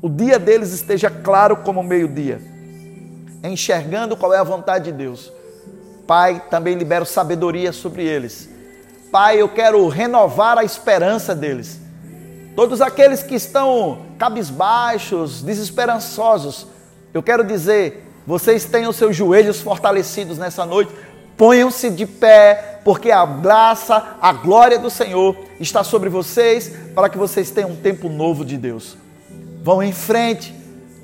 o 0.00 0.08
dia 0.08 0.38
deles 0.38 0.72
esteja 0.72 1.10
claro 1.10 1.58
como 1.58 1.82
meio-dia, 1.82 2.40
enxergando 3.42 4.16
qual 4.16 4.32
é 4.32 4.38
a 4.38 4.44
vontade 4.44 4.86
de 4.86 4.92
Deus. 4.92 5.32
Pai, 6.06 6.42
também 6.48 6.74
libero 6.74 7.04
sabedoria 7.04 7.72
sobre 7.72 8.04
eles. 8.04 8.48
Pai, 9.10 9.40
eu 9.40 9.48
quero 9.48 9.86
renovar 9.88 10.56
a 10.56 10.64
esperança 10.64 11.34
deles. 11.34 11.80
Todos 12.56 12.80
aqueles 12.80 13.22
que 13.22 13.34
estão 13.34 14.06
cabisbaixos, 14.18 15.42
desesperançosos, 15.42 16.66
eu 17.12 17.22
quero 17.22 17.44
dizer, 17.44 18.04
vocês 18.26 18.64
tenham 18.64 18.92
seus 18.92 19.16
joelhos 19.16 19.60
fortalecidos 19.60 20.36
nessa 20.38 20.66
noite, 20.66 20.92
ponham-se 21.36 21.88
de 21.88 22.04
pé, 22.04 22.80
porque 22.84 23.10
a 23.10 23.24
graça, 23.24 24.16
a 24.20 24.32
glória 24.32 24.78
do 24.78 24.90
Senhor 24.90 25.36
está 25.60 25.84
sobre 25.84 26.08
vocês, 26.08 26.72
para 26.94 27.08
que 27.08 27.16
vocês 27.16 27.50
tenham 27.50 27.70
um 27.70 27.76
tempo 27.76 28.08
novo 28.08 28.44
de 28.44 28.56
Deus. 28.56 28.96
Vão 29.62 29.82
em 29.82 29.92
frente, 29.92 30.54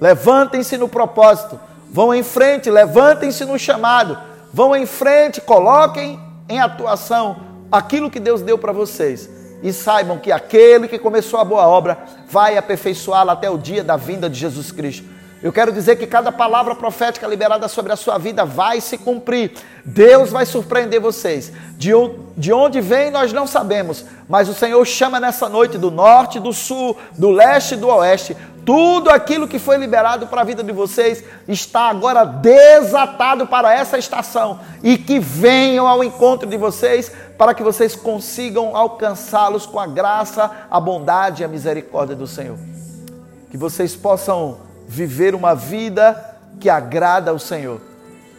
levantem-se 0.01 0.77
no 0.77 0.89
propósito, 0.89 1.59
vão 1.91 2.15
em 2.15 2.23
frente, 2.23 2.71
levantem-se 2.71 3.45
no 3.45 3.59
chamado, 3.59 4.19
vão 4.53 4.75
em 4.75 4.87
frente, 4.87 5.41
coloquem 5.41 6.19
em 6.49 6.61
atuação 6.61 7.37
aquilo 7.71 8.11
que 8.11 8.21
Deus 8.21 8.43
deu 8.43 8.59
para 8.59 8.73
vocês. 8.73 9.31
E 9.63 9.73
saibam 9.73 10.19
que 10.19 10.31
aquele 10.31 10.87
que 10.87 10.99
começou 10.99 11.41
a 11.41 11.45
boa 11.45 11.67
obra 11.67 11.97
vai 12.29 12.59
aperfeiçoá-la 12.59 13.33
até 13.33 13.49
o 13.49 13.57
dia 13.57 13.83
da 13.83 13.97
vinda 13.97 14.29
de 14.29 14.39
Jesus 14.39 14.71
Cristo. 14.71 15.09
Eu 15.45 15.53
quero 15.53 15.71
dizer 15.71 15.97
que 15.97 16.07
cada 16.07 16.33
palavra 16.33 16.75
profética 16.75 17.27
liberada 17.27 17.69
sobre 17.69 17.93
a 17.93 17.97
sua 17.97 18.17
vida 18.17 18.47
vai 18.47 18.81
se 18.81 18.97
cumprir. 18.97 19.53
Deus 19.85 20.31
vai 20.31 20.47
surpreender 20.47 20.99
vocês. 20.99 21.53
De 21.77 22.51
onde 22.51 22.81
vem 22.81 23.11
nós 23.11 23.31
não 23.31 23.47
sabemos, 23.47 24.07
mas 24.27 24.49
o 24.49 24.55
Senhor 24.55 24.83
chama 24.87 25.21
nessa 25.21 25.47
noite 25.47 25.77
do 25.77 25.91
norte, 25.91 26.41
do 26.41 26.51
sul, 26.55 26.97
do 27.19 27.31
leste 27.31 27.75
e 27.75 27.77
do 27.77 27.89
oeste. 27.89 28.35
Tudo 28.65 29.11
aquilo 29.11 29.47
que 29.47 29.59
foi 29.59 29.77
liberado 29.77 30.29
para 30.29 30.41
a 30.41 30.45
vida 30.45 30.63
de 30.63 30.73
vocês 30.73 31.23
está 31.47 31.91
agora 31.91 32.25
desatado 32.25 33.47
para 33.47 33.71
essa 33.71 33.99
estação 33.99 34.61
e 34.83 34.97
que 34.97 35.19
venham 35.19 35.87
ao 35.87 36.03
encontro 36.03 36.49
de 36.49 36.57
vocês 36.57 37.13
para 37.37 37.53
que 37.53 37.63
vocês 37.63 37.95
consigam 37.95 38.75
alcançá-los 38.75 39.67
com 39.67 39.79
a 39.79 39.87
graça, 39.87 40.51
a 40.71 40.81
bondade 40.81 41.43
e 41.43 41.45
a 41.45 41.49
misericórdia 41.49 42.17
do 42.17 42.27
Senhor. 42.27 42.57
Que 43.51 43.59
vocês 43.59 43.95
possam 43.95 44.73
viver 44.95 45.35
uma 45.35 45.55
vida 45.55 46.37
que 46.61 46.71
agrada 46.71 47.33
ao 47.33 47.39
Senhor. 47.39 47.81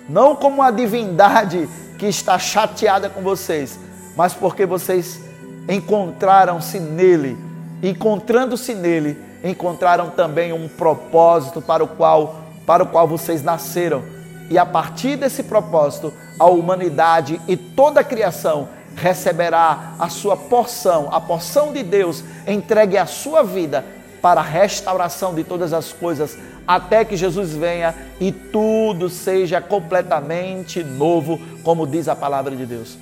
Não 0.08 0.36
como 0.36 0.62
uma 0.62 0.72
divindade 0.72 1.68
que 2.00 2.06
está 2.06 2.40
chateada 2.40 3.10
com 3.10 3.22
vocês, 3.22 3.78
mas 4.16 4.34
porque 4.34 4.66
vocês 4.66 5.20
encontraram-se 5.68 6.80
nele. 6.80 7.38
Encontrando-se 7.84 8.74
nele, 8.74 9.18
encontraram 9.44 10.10
também 10.10 10.54
um 10.54 10.68
propósito 10.68 11.62
para 11.62 11.84
o 11.84 11.88
qual 11.88 12.42
para 12.66 12.82
o 12.82 12.88
qual 12.88 13.08
vocês 13.08 13.44
nasceram. 13.44 14.02
E 14.50 14.58
a 14.58 14.66
partir 14.66 15.18
desse 15.18 15.44
propósito, 15.44 16.12
a 16.40 16.46
humanidade 16.46 17.40
e 17.48 17.56
toda 17.56 18.00
a 18.00 18.04
criação 18.04 18.70
receberá 18.96 19.94
a 20.00 20.10
sua 20.10 20.36
porção, 20.36 21.10
a 21.12 21.22
porção 21.22 21.72
de 21.72 21.84
Deus 21.84 22.24
entregue 22.48 22.98
a 22.98 23.06
sua 23.06 23.44
vida 23.44 23.86
para 24.26 24.42
a 24.42 24.44
restauração 24.44 25.36
de 25.36 25.44
todas 25.44 25.72
as 25.72 25.94
coisas, 25.94 26.36
até 26.68 27.06
que 27.06 27.16
Jesus 27.16 27.54
venha 27.54 27.94
e 28.20 28.32
tudo 28.32 29.08
seja 29.08 29.62
completamente 29.62 30.84
novo, 30.84 31.40
como 31.64 31.86
diz 31.86 32.08
a 32.08 32.16
palavra 32.16 32.56
de 32.56 32.66
Deus. 32.66 32.98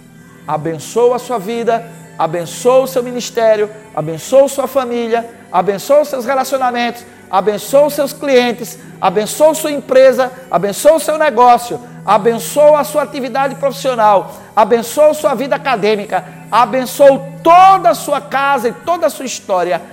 Abençoa 0.45 1.15
a 1.15 1.19
sua 1.19 1.37
vida, 1.39 1.89
abençoa 2.19 2.81
o 2.81 2.87
seu 2.87 3.01
ministério, 3.01 3.69
abençoa 3.95 4.49
sua 4.49 4.67
família, 4.67 5.25
abençoa 5.49 6.01
os 6.01 6.09
seus 6.09 6.25
relacionamentos, 6.25 7.05
abençoa 7.31 7.85
os 7.85 7.93
seus 7.93 8.11
clientes, 8.11 8.77
abençoa 8.99 9.53
sua 9.53 9.71
empresa, 9.71 10.29
abençoa 10.51 10.95
o 10.95 10.99
seu 10.99 11.17
negócio, 11.17 11.79
abençoa 12.05 12.81
a 12.81 12.83
sua 12.83 13.03
atividade 13.03 13.55
profissional, 13.55 14.35
abençoa 14.53 15.13
sua 15.13 15.35
vida 15.35 15.55
acadêmica, 15.55 16.25
abençoa 16.51 17.31
toda 17.41 17.91
a 17.91 17.95
sua 17.95 18.19
casa 18.19 18.67
e 18.67 18.73
toda 18.73 19.07
a 19.07 19.09
sua 19.09 19.25
história 19.25 19.92